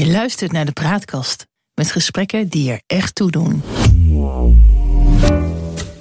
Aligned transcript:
Je 0.00 0.10
luistert 0.10 0.52
naar 0.52 0.64
de 0.64 0.72
Praatkast 0.72 1.46
met 1.74 1.92
gesprekken 1.92 2.48
die 2.48 2.70
er 2.70 2.82
echt 2.86 3.14
toe 3.14 3.30
doen. 3.30 3.62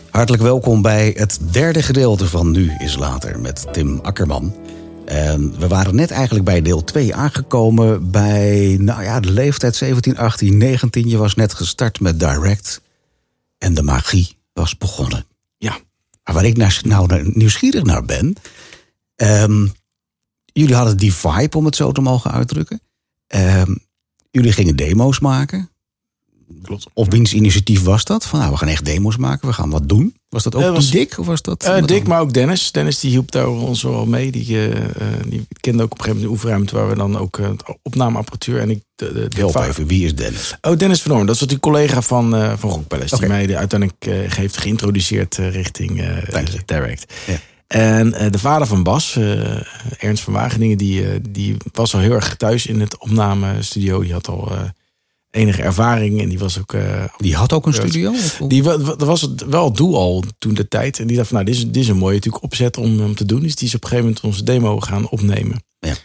Hartelijk 0.10 0.44
welkom 0.44 0.82
bij 0.82 1.14
het 1.18 1.40
derde 1.52 1.84
gedeelte 1.84 2.28
van 2.28 2.52
Nu 2.52 2.72
is 2.78 2.96
Later 2.96 3.40
met 3.40 3.74
Tim 3.74 4.00
Akkerman. 4.02 4.56
En 5.06 5.60
we 5.60 5.68
waren 5.68 5.96
net 5.96 6.12
eigenlijk 6.12 6.46
bij 6.46 6.62
deel 6.62 6.84
2 6.84 7.16
aangekomen 7.16 8.12
bij 8.12 8.78
nou 8.80 9.04
ja, 9.04 9.20
de 9.20 9.32
leeftijd 9.32 9.76
17, 9.76 10.18
18, 10.18 10.58
19. 10.58 11.08
Je 11.08 11.18
was 11.18 11.36
net 11.36 11.54
gestart 11.54 12.00
met 12.00 12.20
Direct 12.20 12.82
en 13.58 13.74
de 13.74 13.84
magie 13.84 14.38
was 14.54 14.78
begonnen. 14.78 15.26
Ja. 15.58 15.78
Maar 16.24 16.34
waar 16.34 16.46
ik 16.46 16.84
nou, 16.84 17.32
nieuwsgierig 17.34 17.84
naar 17.84 18.06
ben... 18.06 18.36
ehm, 19.16 19.68
jullie 20.46 20.76
hadden 20.76 20.98
die 20.98 21.14
vibe, 21.14 21.58
om 21.58 21.66
het 21.66 21.76
zo 21.76 21.92
te 21.92 22.02
mogen 22.02 22.32
uitdrukken. 22.32 22.82
Ehm, 23.28 23.74
jullie 24.32 24.52
gingen 24.52 24.76
demo's 24.76 25.20
maken. 25.20 25.70
Klopt. 26.64 26.86
Op 26.94 27.12
wiens 27.12 27.34
initiatief 27.34 27.84
was 27.84 28.04
dat? 28.04 28.26
Van 28.26 28.40
nou, 28.40 28.52
we 28.52 28.58
gaan 28.58 28.68
echt 28.68 28.86
demo's 28.86 29.18
maken, 29.18 29.48
we 29.48 29.54
gaan 29.54 29.70
wat 29.70 29.90
doen. 29.90 30.16
Was 30.30 30.44
dat 30.44 30.56
ook 30.56 30.62
Eh, 30.62 30.72
was- 30.72 30.92
Dick? 30.92 31.18
Of 31.20 31.26
was 31.26 31.42
dat 31.42 31.64
iemand 31.64 31.88
Dick, 31.88 32.08
maar 32.08 32.20
ook 32.22 32.34
Dennis. 32.34 32.72
Dennis 32.72 33.00
die 33.00 33.10
hielp 33.12 33.32
daar 33.32 33.48
ons 33.48 33.82
wel 33.84 34.06
mee. 34.06 34.32
Die, 34.32 34.46
eh, 34.58 34.76
eh, 34.86 34.92
die 35.28 35.48
kende 35.60 35.84
ook 35.84 35.92
op 35.92 35.98
een 35.98 36.04
gegeven 36.04 36.22
moment 36.22 36.22
de 36.22 36.28
oefenruimte 36.30 36.76
waar 36.76 36.90
we 36.90 36.96
dan 36.96 37.18
ook 37.18 37.40
opnameapparatuur 37.82 38.60
en 38.60 38.70
ik. 38.70 38.84
De, 38.96 39.14
de, 39.14 39.28
de 39.28 39.38
Help 39.40 39.56
even, 39.56 39.88
wie 39.88 40.06
is 40.06 40.16
Dennis? 40.16 40.54
Oh, 40.62 40.78
Dennis 40.78 41.02
van 41.02 41.12
Orn. 41.12 41.26
Dat 41.26 41.42
is 41.42 41.48
die 41.48 41.60
collega 41.60 42.02
van, 42.02 42.30
van 42.58 42.70
Rock 42.70 42.88
Palace. 42.88 43.18
Die 43.18 43.28
mij 43.28 43.46
de- 43.46 43.58
uiteindelijk 43.58 44.06
heeft 44.36 44.58
geïntroduceerd 44.58 45.36
richting. 45.36 45.96
Direct. 46.66 47.14
Ja. 47.28 47.40
En 47.70 48.14
eh, 48.14 48.32
de 48.32 48.40
vader 48.40 48.68
van 48.68 48.84
Bas, 48.84 49.16
eh, 49.16 49.62
Ernst 49.98 50.24
van 50.24 50.34
Wageningen, 50.34 50.78
die, 50.78 51.08
eh, 51.10 51.20
die 51.30 51.58
was 51.74 51.94
al 51.94 52.00
heel 52.00 52.12
erg 52.14 52.36
thuis 52.36 52.66
in 52.66 52.80
het 52.80 52.98
opnamestudio. 52.98 54.02
Die 54.02 54.14
had 54.14 54.28
al 54.28 54.52
enige 55.32 55.62
ervaring 55.62 56.22
en 56.22 56.30
die 56.30 56.40
was 56.40 56.60
ook 56.60 56.76
Die 57.18 57.36
had 57.36 57.54
ook 57.54 57.66
een 57.66 57.74
studio? 57.74 58.12
Of- 58.12 58.42
Die, 58.48 58.62
dat 58.64 59.02
was 59.02 59.22
het 59.22 59.46
wel 59.46 59.72
doel 59.72 59.96
al 59.98 60.24
toen 60.40 60.54
de 60.54 60.68
tijd. 60.68 61.00
En 61.00 61.08
die 61.08 61.16
dacht 61.16 61.28
van, 61.30 61.38
nou, 61.38 61.50
dit 61.52 61.60
is, 61.60 61.66
dit 61.72 61.76
is 61.84 61.88
een 61.88 61.98
mooie 61.98 62.16
natuurlijk 62.16 62.44
opzet 62.44 62.78
om, 62.78 63.00
om 63.02 63.16
te 63.16 63.26
doen. 63.26 63.42
Dus 63.42 63.56
die 63.56 63.68
is 63.68 63.76
op 63.76 63.84
een 63.84 63.90
gegeven 63.90 64.10
moment 64.10 64.26
onze 64.26 64.44
demo 64.44 64.80
gaan 64.80 65.10
opnemen. 65.10 65.64
Ja. 65.80 65.96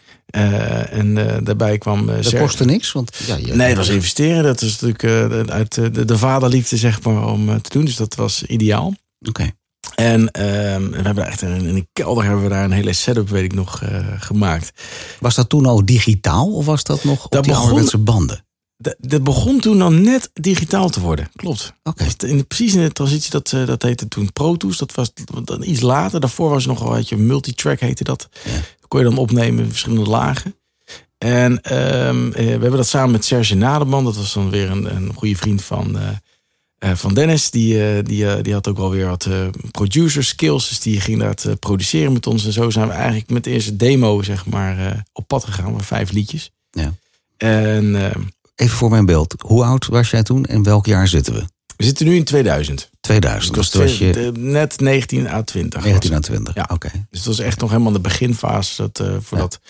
En 0.91 1.15
daarbij 1.45 1.79
kwam 1.79 2.09
uh, 2.09 2.15
dat 2.23 2.35
kostte 2.39 2.65
niks? 2.65 2.93
Want, 2.93 3.17
ja, 3.27 3.37
Nee, 3.37 3.69
het 3.69 3.77
was 3.77 3.89
investeren. 3.89 4.43
Dat 4.43 4.61
is 4.63 4.81
natuurlijk 4.81 5.51
uit 5.51 5.75
de, 5.75 6.05
de 6.05 6.19
vaderliefde, 6.19 6.77
zeg 6.77 7.03
maar, 7.03 7.27
om 7.27 7.63
te 7.63 7.71
doen. 7.71 7.85
Dus 7.85 7.97
dat 7.97 8.15
was 8.15 8.43
ideaal. 8.43 8.95
Oké. 9.29 9.51
En 9.95 10.31
ehm, 10.31 10.91
we 10.91 11.01
hebben 11.03 11.27
echt 11.27 11.43
in, 11.43 11.67
in 11.67 11.75
de 11.75 11.87
kelder 11.93 12.25
hebben 12.25 12.43
we 12.43 12.49
daar 12.49 12.65
een 12.65 12.73
hele 12.73 12.93
setup, 12.93 13.29
weet 13.29 13.45
ik 13.45 13.55
nog, 13.55 13.83
eh, 13.83 13.99
gemaakt. 14.19 14.73
Was 15.21 15.35
dat 15.35 15.49
toen 15.49 15.67
al 15.67 15.85
digitaal 15.85 16.53
of 16.53 16.67
was 16.67 16.83
dat 16.83 17.05
nog 17.05 17.25
op 17.25 17.31
Dat 17.31 17.45
die 17.45 17.53
begon- 17.53 18.05
banden? 18.05 18.45
Dat, 18.77 18.95
dat 18.99 19.23
begon 19.23 19.61
toen 19.61 19.79
dan 19.79 20.03
net 20.03 20.31
digitaal 20.33 20.89
te 20.91 21.01
worden. 21.01 21.29
Klopt. 21.37 21.73
Oké. 21.83 22.07
In, 22.27 22.47
precies 22.47 22.75
in 22.75 22.81
de 22.83 22.93
transitie, 22.93 23.31
dat, 23.31 23.53
eh, 23.53 23.67
dat 23.67 23.83
heette 23.83 24.09
toen 24.09 24.33
Pro 24.33 24.57
Tools. 24.57 24.79
Dat 24.79 24.95
was 24.95 25.13
dan 25.45 25.63
iets 25.63 25.81
later. 25.81 26.21
Daarvoor 26.21 26.51
was 26.51 26.65
het 26.65 26.79
nog 26.79 26.89
wel, 26.89 27.03
je, 27.07 27.17
multitrack 27.17 27.81
heette 27.81 28.05
dat. 28.05 28.29
Ja. 28.45 28.53
Dat 28.53 28.89
kon 28.89 28.99
je 29.01 29.05
dan 29.07 29.17
opnemen 29.19 29.65
in 29.65 29.71
verschillende 29.71 30.11
lagen. 30.11 30.57
En 31.19 31.61
ehm, 31.61 32.27
eh, 32.33 32.45
we 32.45 32.51
hebben 32.51 32.71
dat 32.77 32.87
samen 32.87 33.11
met 33.11 33.25
Serge 33.25 33.55
Nademan. 33.55 34.05
Dat 34.05 34.17
was 34.17 34.33
dan 34.33 34.51
weer 34.51 34.71
een, 34.71 34.97
een 34.97 35.13
goede 35.15 35.37
vriend 35.37 35.63
van, 35.63 35.97
van 36.95 37.15
Dennis. 37.15 37.51
Die, 37.51 37.87
eh, 37.87 38.05
die, 38.05 38.29
eh, 38.31 38.43
die 38.43 38.53
had 38.53 38.69
ook 38.69 38.77
wel 38.77 38.91
weer 38.91 39.07
wat 39.07 39.27
eh, 39.27 39.47
producer 39.71 40.25
skills. 40.25 40.69
Dus 40.69 40.81
die 40.81 41.01
ging 41.01 41.21
dat 41.21 41.45
eh, 41.45 41.53
produceren 41.61 42.13
met 42.13 42.27
ons. 42.27 42.45
En 42.47 42.53
zo 42.53 42.71
zijn 42.71 42.87
we 42.89 42.93
eigenlijk 42.93 43.31
met 43.31 43.45
de 43.45 43.51
eerste 43.51 43.77
demo, 43.77 44.23
zeg 44.23 44.47
maar, 44.47 44.79
eh, 44.79 44.99
op 45.13 45.27
pad 45.27 45.45
gegaan. 45.45 45.73
Met 45.73 45.87
vijf 45.87 46.11
liedjes. 46.11 46.51
Ja. 46.71 46.95
En 47.37 47.97
Even 48.55 48.77
voor 48.77 48.91
mijn 48.91 49.07
beeld. 49.07 49.35
Hoe 49.39 49.65
oud 49.65 49.87
was 49.87 50.11
jij 50.11 50.23
toen 50.23 50.45
en 50.45 50.63
welk 50.63 50.87
jaar 50.87 51.09
zitten 51.09 51.35
we? 51.35 51.45
we 51.77 51.85
zitten 51.85 52.07
nu 52.07 52.15
in 52.15 52.25
2000. 52.25 52.91
2000. 53.01 53.49
Ik 53.57 53.63
Dus 53.63 53.73
was 53.73 53.83
was 53.83 53.99
je 53.99 54.33
net 54.39 54.81
19 54.81 55.29
à 55.29 55.43
20. 55.43 55.81
was 55.83 55.89
19 55.91 56.11
ik. 56.11 56.17
aan 56.17 56.23
20. 56.23 56.55
Ja. 56.55 56.69
Oké. 56.73 56.91
Dus 57.11 57.23
dat 57.23 57.37
was 57.37 57.47
echt 57.47 57.61
nog 57.61 57.71
helemaal 57.71 57.93
de 57.93 58.01
beginfase. 58.01 58.83
Dat, 58.83 59.01
eh, 59.01 59.17
voordat 59.21 59.61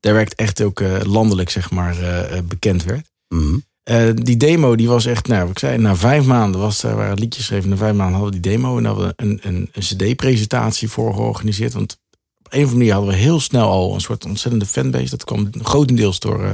Direct 0.00 0.34
echt 0.34 0.60
ook 0.62 0.80
eh, 0.80 1.00
landelijk 1.02 1.50
zeg 1.50 1.70
maar, 1.70 1.98
eh, 1.98 2.36
eh, 2.36 2.44
bekend 2.44 2.84
werd. 2.84 3.06
Mhm. 3.28 3.58
Eh, 3.88 4.08
die 4.14 4.36
demo 4.36 4.76
die 4.76 4.88
was 4.88 5.06
echt, 5.06 5.28
nou, 5.28 5.50
ik 5.50 5.58
zei, 5.58 5.78
na 5.78 5.96
vijf 5.96 6.24
maanden 6.24 6.60
was 6.60 6.82
er 6.82 6.96
waren 6.96 7.18
liedjes 7.18 7.46
geschreven. 7.46 7.68
Na 7.68 7.76
vijf 7.76 7.94
maanden 7.94 8.20
hadden 8.20 8.34
we 8.34 8.40
die 8.40 8.52
demo 8.52 8.78
en 8.78 8.84
hadden 8.84 9.06
we 9.06 9.12
een, 9.16 9.40
een, 9.42 9.68
een 9.72 9.82
CD-presentatie 9.82 10.88
voor 10.88 11.14
georganiseerd. 11.14 11.72
Want 11.72 11.98
op 12.38 12.52
een 12.52 12.58
of 12.58 12.64
andere 12.64 12.76
manier 12.76 12.92
hadden 12.92 13.10
we 13.10 13.16
heel 13.16 13.40
snel 13.40 13.68
al 13.68 13.94
een 13.94 14.00
soort 14.00 14.24
ontzettende 14.24 14.66
fanbase. 14.66 15.10
Dat 15.10 15.24
kwam 15.24 15.50
grotendeels 15.62 16.18
door, 16.18 16.44
eh, 16.44 16.50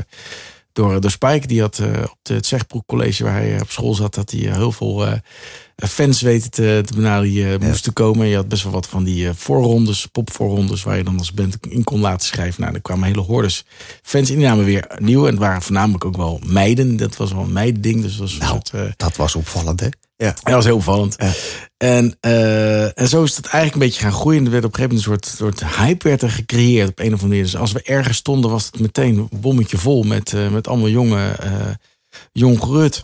door, 0.73 1.01
door 1.01 1.11
Spike. 1.11 1.47
Die 1.47 1.61
had 1.61 1.79
eh, 1.79 2.03
op 2.03 2.19
het 2.23 2.47
Zegbroek 2.47 2.87
College 2.87 3.25
waar 3.25 3.33
hij 3.33 3.55
eh, 3.55 3.61
op 3.61 3.71
school 3.71 3.95
zat, 3.95 4.15
had 4.15 4.31
hij 4.31 4.49
eh, 4.49 4.55
heel 4.55 4.73
veel 4.73 5.07
eh, 5.07 5.13
fans 5.77 6.21
weten 6.21 6.51
te, 6.51 6.83
te 6.85 6.95
benaderen 6.95 7.31
die 7.33 7.53
eh, 7.53 7.59
moesten 7.69 7.93
komen. 7.93 8.27
Je 8.27 8.37
had 8.37 8.49
best 8.49 8.63
wel 8.63 8.73
wat 8.73 8.89
van 8.89 9.05
die 9.05 9.29
eh, 9.29 9.35
voorrondes, 9.37 10.07
popvoorrondes, 10.07 10.83
waar 10.83 10.97
je 10.97 11.05
dan 11.05 11.19
als 11.19 11.33
band 11.33 11.57
in 11.69 11.85
kon 11.85 12.01
laten 12.01 12.27
schrijven. 12.27 12.61
Nou, 12.63 12.75
er 12.75 12.81
kwamen 12.83 13.09
hele 13.09 13.21
hordes 13.21 13.65
fans 14.03 14.31
in. 14.31 14.39
Namen 14.39 14.65
weer 14.65 14.91
nieuw. 14.99 15.25
En 15.25 15.31
het 15.31 15.39
waren 15.41 15.63
voornamelijk 15.63 16.05
ook 16.05 16.17
wel 16.17 16.41
meiden. 16.47 16.97
Dat 16.97 17.17
was 17.17 17.33
wel 17.33 17.43
een 17.43 17.53
meidending. 17.53 18.03
Dus 18.03 18.11
dat 18.17 18.21
was 18.21 18.39
Nou. 18.39 18.51
soort... 18.51 18.71
eh, 18.71 18.93
Dat 18.97 19.17
was 19.17 19.35
opvallend, 19.35 19.81
hè? 19.81 19.89
Ja. 20.17 20.35
dat 20.43 20.53
was 20.55 20.65
heel 20.65 20.77
opvallend. 20.77 21.15
Ja. 21.19 21.33
En, 21.77 22.17
eh, 22.21 22.99
en 22.99 23.09
zo 23.09 23.23
is 23.23 23.37
het 23.37 23.47
eigenlijk 23.47 23.75
een 23.75 23.89
beetje 23.89 24.01
gaan 24.03 24.13
groeien. 24.21 24.45
Er 24.45 24.51
werd 24.51 24.65
op 24.65 24.71
een 24.79 24.85
gegeven 24.85 24.97
moment 25.05 25.27
een 25.27 25.31
soort, 25.33 25.59
soort 25.61 25.77
hype 25.77 26.09
werd 26.09 26.23
er 26.23 26.31
gecreëerd 26.31 26.89
op 26.89 26.99
een 26.99 27.05
of 27.07 27.11
andere 27.13 27.29
manier. 27.29 27.43
Dus 27.43 27.57
als 27.57 27.73
we 27.73 27.83
ergens 27.83 28.17
stonden, 28.17 28.51
was 28.51 28.67
het 28.67 28.81
meteen 28.81 29.17
een 29.19 29.41
bommetje 29.41 29.79
vol 29.79 30.03
met, 30.03 30.33
eh, 30.33 30.49
met 30.49 30.69
allemaal 30.69 30.89
jonge, 30.89 31.29
eh 31.31 31.51
jong 32.33 32.61
gerut. 32.61 33.01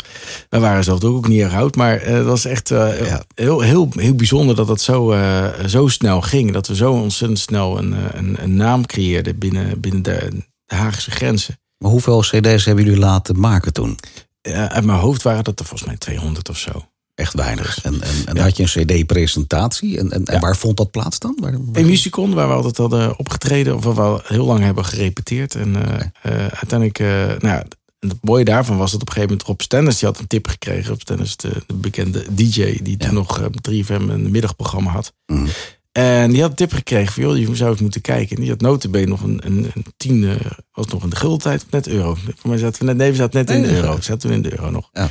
We 0.49 0.59
waren 0.59 0.85
zelf 0.85 1.05
ook 1.05 1.29
niet 1.29 1.41
erg 1.41 1.55
oud, 1.55 1.77
maar 1.77 1.97
eh, 1.97 2.15
het 2.15 2.25
was 2.27 2.45
echt 2.45 2.71
eh, 2.71 3.07
Ja. 3.07 3.23
heel, 3.35 3.61
heel, 3.61 3.89
heel 3.97 4.15
bijzonder 4.15 4.57
dat 4.57 4.67
dat 4.67 4.81
zo, 4.81 5.13
eh, 5.13 5.65
zo 5.67 5.89
snel 5.89 6.21
ging. 6.21 6.53
Dat 6.53 6.67
we 6.67 6.75
zo 6.75 6.93
ontzettend 6.93 7.39
snel 7.41 7.79
een, 7.79 7.95
eh, 7.95 8.01
een, 8.13 8.37
een 8.43 8.57
naam 8.57 8.87
creëerden 8.87 9.39
binnen, 9.39 9.81
binnen 9.81 10.03
de, 10.03 10.29
de 10.67 10.75
Haagse 10.75 11.11
grenzen. 11.11 11.59
Maar 11.79 11.91
hoeveel 11.91 12.21
cd's 12.21 12.65
hebben 12.65 12.85
jullie 12.85 12.99
laten 13.01 13.41
maken 13.41 13.73
toen? 13.73 13.99
Eh, 14.41 14.65
uit 14.65 14.85
mijn 14.85 14.99
hoofd 14.99 15.23
waren 15.23 15.45
dat 15.45 15.59
er 15.61 15.65
volgens 15.65 15.89
mij 15.89 15.99
200 15.99 16.49
of 16.49 16.59
zo. 16.59 16.85
Echt 17.15 17.35
weinig. 17.35 17.83
En, 17.83 17.95
en, 18.03 18.11
en 18.27 18.35
Ja. 18.35 18.43
had 18.43 18.57
je 18.57 18.63
een 18.63 18.87
cd-presentatie? 18.87 19.99
En, 19.99 20.11
en, 20.13 20.25
en 20.25 20.41
waar 20.41 20.57
vond 20.57 20.77
dat 20.77 20.91
plaats 20.91 21.19
dan? 21.19 21.37
Waar, 21.41 21.53
waar- 21.53 21.81
In 21.83 21.87
Musicon, 21.87 22.35
waar 22.35 22.49
we 22.49 22.55
altijd 22.55 22.77
hadden 22.77 23.19
opgetreden, 23.19 23.77
of 23.77 23.85
waar 23.85 23.95
we 23.95 24.01
al 24.01 24.21
heel 24.25 24.45
lang 24.45 24.61
hebben 24.61 24.85
gerepeteerd. 24.85 25.55
En 25.55 25.77
eh, 25.77 26.01
eh, 26.23 26.47
uiteindelijk, 26.47 26.99
eh, 26.99 27.07
nou 27.39 27.63
en 28.01 28.09
het 28.09 28.19
mooie 28.21 28.45
daarvan 28.45 28.77
was 28.77 28.91
dat 28.93 29.01
op 29.01 29.07
een 29.07 29.13
gegeven 29.15 29.37
moment 29.37 29.49
Rob 29.49 29.61
Stennis, 29.61 29.99
die 29.99 30.09
had 30.09 30.19
een 30.19 30.27
tip 30.27 30.47
gekregen. 30.49 30.89
Rob 30.89 31.01
Stennis, 31.01 31.37
de, 31.37 31.51
de 31.67 31.75
bekende 31.75 32.25
DJ, 32.31 32.79
die 32.83 32.97
toen 32.97 33.15
nog 33.15 33.39
eh, 33.39 33.45
op 33.45 33.55
3FM 33.71 34.11
een 34.11 34.31
middagprogramma 34.31 34.91
had. 34.91 35.13
Mhm. 35.27 35.47
En 35.93 36.31
die 36.31 36.41
had 36.41 36.51
een 36.51 36.57
tip 36.57 36.73
gekregen 36.73 37.13
van, 37.13 37.23
joh, 37.23 37.37
je 37.39 37.55
zou 37.57 37.71
eens 37.71 37.81
moeten 37.81 38.01
kijken. 38.01 38.37
En 38.37 38.43
die 38.43 38.51
had 38.51 38.61
notabene 38.61 39.07
nog 39.07 39.23
een, 39.23 39.41
een, 39.45 39.71
een 39.75 39.85
tien, 39.97 40.25
eh, 40.25 40.51
was 40.73 40.87
nog 40.87 41.03
in 41.03 41.11
de 41.11 41.17
guldentijd, 41.17 41.65
net 41.71 41.89
euro. 41.89 42.15
Voor 42.37 42.51
mij 42.51 42.59
zaten 42.59 42.79
we 42.81 42.87
net, 42.87 42.97
nee, 42.97 43.11
we 43.11 43.17
zaten 43.17 43.39
net 43.47 43.51
in 43.57 43.63
de 43.63 43.75
euro. 43.75 43.95
We 43.97 44.03
zaten 44.03 44.19
toen 44.19 44.33
in 44.33 44.43
de 44.43 44.51
euro 44.59 44.71
nog. 44.71 44.89
Ja. 44.93 45.09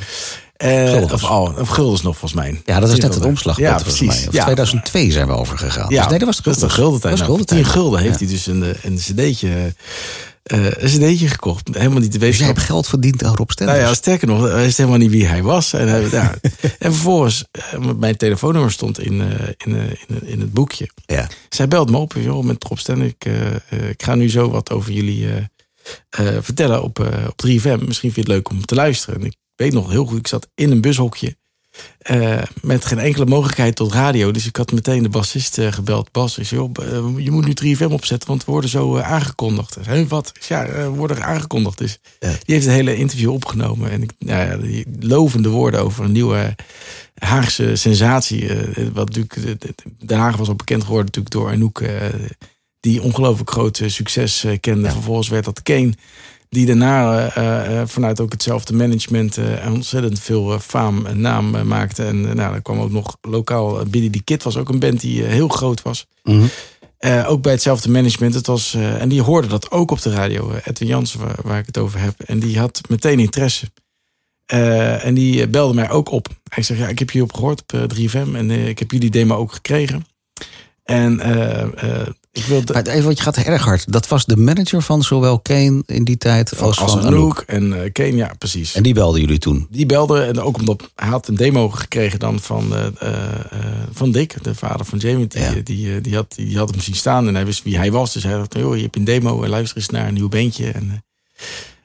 Eh, 0.56 1.02
of, 1.12 1.24
al, 1.24 1.54
of 1.58 1.68
guldens 1.68 2.02
nog, 2.02 2.18
volgens 2.18 2.40
mij. 2.40 2.60
Ja, 2.64 2.80
dat 2.80 2.88
is 2.88 2.94
net 2.94 3.02
het 3.02 3.12
Gulden. 3.12 3.28
omslagpunt 3.30 3.66
Ja, 3.68 3.74
volgens 3.74 3.96
precies. 3.98 4.18
mij. 4.18 4.28
Of 4.28 4.34
Ja. 4.34 4.42
2002 4.44 5.10
zijn 5.10 5.26
we 5.26 5.32
overgegaan. 5.32 5.86
Ja, 5.90 6.00
Dus 6.00 6.10
nee, 6.10 6.18
dat 6.18 6.28
was 6.28 6.36
de 6.36 6.42
dat 6.42 6.60
de 6.60 6.68
guldentijd. 6.68 7.02
Dat 7.18 7.26
was 7.28 7.28
Nou, 7.28 7.38
voor 7.38 7.46
guldentijd. 7.46 7.62
10 7.64 7.72
gulden 7.82 8.00
heeft 8.00 8.18
hij 8.18 8.28
dus 8.28 8.46
een, 8.46 8.62
eh, 8.62 8.84
een 8.84 8.96
cd'tje, 8.96 9.74
eh, 10.42 10.64
een 10.64 10.88
cd'tje 10.88 11.28
gekocht. 11.28 11.68
Helemaal 11.72 12.00
niet 12.00 12.10
te 12.12 12.18
Dus 12.18 12.26
weten. 12.28 12.38
jij 12.38 12.46
hebt 12.46 12.60
geld 12.66 12.86
verdiend 12.88 13.24
aan 13.24 13.36
Rob 13.36 13.50
Stenders. 13.50 13.78
nou 13.78 13.90
ja, 13.90 13.96
sterker 13.96 14.26
nog, 14.28 14.42
hij 14.50 14.54
wist 14.64 14.76
helemaal 14.76 14.98
niet 14.98 15.10
wie 15.10 15.26
hij 15.26 15.42
was. 15.42 15.72
En, 15.72 15.88
hij, 15.88 16.08
ja. 16.10 16.34
en 16.78 16.92
vervolgens, 16.92 17.44
eh, 17.50 17.78
mijn 17.98 18.16
telefoonnummer 18.16 18.72
stond 18.72 18.98
in, 19.00 19.20
eh, 19.20 19.48
in, 19.56 19.76
eh, 19.76 19.82
in, 20.06 20.26
in 20.26 20.40
het 20.40 20.52
boekje. 20.52 20.90
Ja. 21.06 21.28
Zij 21.48 21.68
belt 21.68 21.90
me 21.90 21.96
op, 21.96 22.12
joh, 22.18 22.44
met 22.44 22.64
Rob 22.64 22.78
Stenner. 22.78 23.06
Ik, 23.06 23.24
eh, 23.24 23.46
eh, 23.54 23.88
ik 23.88 24.02
ga 24.02 24.14
nu 24.14 24.30
zo 24.30 24.50
wat 24.50 24.70
over 24.70 24.92
jullie 24.92 25.28
eh, 25.28 25.36
eh, 26.08 26.42
vertellen 26.42 26.82
op, 26.82 26.98
eh, 27.00 27.06
op 27.28 27.36
3FM. 27.36 27.78
Misschien 27.86 28.12
vind 28.12 28.14
je 28.14 28.20
het 28.20 28.28
leuk 28.28 28.48
om 28.50 28.64
te 28.64 28.74
luisteren. 28.74 29.20
En 29.20 29.26
ik 29.26 29.36
weet 29.56 29.72
nog 29.72 29.90
heel 29.90 30.04
goed, 30.06 30.18
ik 30.18 30.26
zat 30.26 30.48
in 30.54 30.70
een 30.70 30.80
bushokje. 30.80 31.36
Eh, 32.00 32.42
met 32.62 32.84
geen 32.84 32.98
enkele 32.98 33.24
mogelijkheid 33.26 33.76
tot 33.76 33.92
radio. 33.92 34.30
Dus 34.30 34.46
ik 34.46 34.56
had 34.56 34.72
meteen 34.72 35.02
de 35.02 35.08
bassist 35.08 35.58
eh, 35.58 35.72
gebeld. 35.72 36.12
Bas, 36.12 36.34
zei, 36.34 36.46
joh, 36.48 36.70
eh, 36.82 37.24
je 37.24 37.30
moet 37.30 37.44
nu 37.46 37.74
3FM 37.74 37.92
opzetten, 37.92 38.28
want 38.28 38.44
we 38.44 38.50
worden 38.52 38.70
zo 38.70 38.98
aangekondigd. 38.98 39.76
Zei, 39.82 40.06
wat? 40.06 40.32
Ja, 40.48 40.66
we 40.66 40.88
worden 40.88 41.24
aangekondigd. 41.24 41.78
Dus 41.78 41.98
Ja. 42.20 42.28
die 42.28 42.54
heeft 42.54 42.66
het 42.66 42.74
hele 42.74 42.96
interview 42.96 43.30
opgenomen. 43.30 43.90
En 43.90 44.02
ik, 44.02 44.10
nou 44.18 44.48
ja, 44.48 44.56
die 44.56 44.86
lovende 45.00 45.48
woorden 45.48 45.80
over 45.82 46.04
een 46.04 46.12
nieuwe 46.12 46.54
Haagse 47.14 47.76
sensatie. 47.76 48.48
wat 48.92 49.06
natuurlijk, 49.14 49.56
Den 50.06 50.18
Haag 50.18 50.36
was 50.36 50.48
al 50.48 50.54
bekend 50.54 50.82
geworden 50.84 51.06
natuurlijk 51.06 51.34
door 51.34 51.50
Anouk. 51.50 51.82
die 52.80 53.02
ongelooflijk 53.02 53.50
groot 53.50 53.82
succes 53.86 54.44
kende. 54.60 54.90
Vervolgens 54.90 55.28
werd 55.28 55.44
dat 55.44 55.62
Kane. 55.62 55.92
Die 56.50 56.66
daarna 56.66 57.28
eh, 57.28 57.80
eh, 57.80 57.88
vanuit 57.88 58.20
ook 58.20 58.32
hetzelfde 58.32 58.74
management 58.74 59.36
eh, 59.36 59.72
ontzettend 59.72 60.20
veel 60.20 60.58
faam 60.58 61.06
en 61.06 61.20
naam 61.20 61.68
maakte. 61.68 62.04
En 62.04 62.36
nou, 62.36 62.54
er 62.54 62.62
kwam 62.62 62.80
ook 62.80 62.90
nog 62.90 63.16
lokaal 63.20 63.84
Billy 63.84 64.10
the 64.10 64.22
Kid 64.22 64.42
was 64.42 64.56
ook 64.56 64.68
een 64.68 64.78
band 64.78 65.00
die 65.00 65.22
heel 65.22 65.48
groot 65.48 65.82
was. 65.82 66.06
Mhm. 66.22 66.44
Uh, 67.00 67.30
ook 67.30 67.42
bij 67.42 67.52
hetzelfde 67.52 67.90
management. 67.90 68.34
Het 68.34 68.46
was, 68.46 68.74
uh, 68.74 69.02
en 69.02 69.08
die 69.08 69.22
hoorde 69.22 69.48
dat 69.48 69.70
ook 69.70 69.90
op 69.90 70.02
de 70.02 70.10
radio. 70.10 70.52
Edwin 70.64 70.88
Jansen, 70.88 71.20
waar, 71.20 71.36
waar, 71.42 71.58
ik 71.58 71.66
het 71.66 71.78
over 71.78 72.00
heb. 72.00 72.20
En 72.20 72.38
die 72.38 72.58
had 72.58 72.80
meteen 72.88 73.18
interesse. 73.18 73.70
en 74.46 75.14
die 75.14 75.48
belde 75.48 75.74
mij 75.74 75.90
ook 75.90 76.10
op. 76.10 76.28
Hij 76.48 76.62
zegt, 76.62 76.80
ja, 76.80 76.88
ik 76.88 76.98
heb 76.98 77.10
je 77.10 77.22
op 77.22 77.32
gehoord 77.32 77.60
op 77.60 77.88
3FM. 77.94 78.34
En 78.34 78.50
ik 78.50 78.78
heb 78.78 78.90
jullie 78.90 79.10
demo 79.10 79.36
ook 79.36 79.52
gekregen. 79.52 80.06
En 80.84 81.20
ik 82.32 82.44
wil 82.44 82.62
maar 82.72 82.86
even, 82.86 83.04
want 83.04 83.16
je 83.16 83.22
gaat 83.22 83.36
erg 83.36 83.64
hard. 83.64 83.92
Dat 83.92 84.08
was 84.08 84.24
de 84.24 84.36
manager 84.36 84.82
van 84.82 85.02
zowel 85.02 85.40
Kane 85.40 85.82
in 85.86 86.04
die 86.04 86.16
tijd 86.16 86.60
als 86.60 86.78
van, 86.78 86.88
van 86.88 87.00
Anouk. 87.00 87.44
En 87.46 87.72
uh, 87.72 87.78
Kane, 87.92 88.16
ja, 88.16 88.34
precies. 88.38 88.74
En 88.74 88.82
die 88.82 88.94
belden 88.94 89.20
jullie 89.20 89.38
toen? 89.38 89.66
Die 89.70 89.86
belde, 89.86 90.22
en 90.22 90.40
ook 90.40 90.58
omdat 90.58 90.90
hij 90.94 91.08
had 91.08 91.28
een 91.28 91.34
demo 91.34 91.68
gekregen 91.68 92.18
dan 92.18 92.40
van, 92.40 92.72
uh, 92.72 92.86
uh, 93.02 93.10
van 93.92 94.12
Dick, 94.12 94.42
de 94.42 94.54
vader 94.54 94.86
van 94.86 94.98
Jamie. 94.98 95.26
Die, 95.26 95.40
ja. 95.40 95.50
die, 95.64 96.00
die, 96.00 96.14
had, 96.14 96.34
die 96.34 96.58
had 96.58 96.70
hem 96.70 96.80
zien 96.80 96.94
staan 96.94 97.28
en 97.28 97.34
hij 97.34 97.44
wist 97.44 97.62
wie 97.62 97.76
hij 97.76 97.92
was. 97.92 98.12
Dus 98.12 98.22
hij 98.22 98.32
dacht, 98.32 98.54
joh, 98.54 98.76
je 98.76 98.82
hebt 98.82 98.96
een 98.96 99.04
demo, 99.04 99.46
luister 99.46 99.76
eens 99.76 99.88
naar 99.88 100.08
een 100.08 100.14
nieuw 100.14 100.28
beentje. 100.28 100.70
En, 100.70 101.04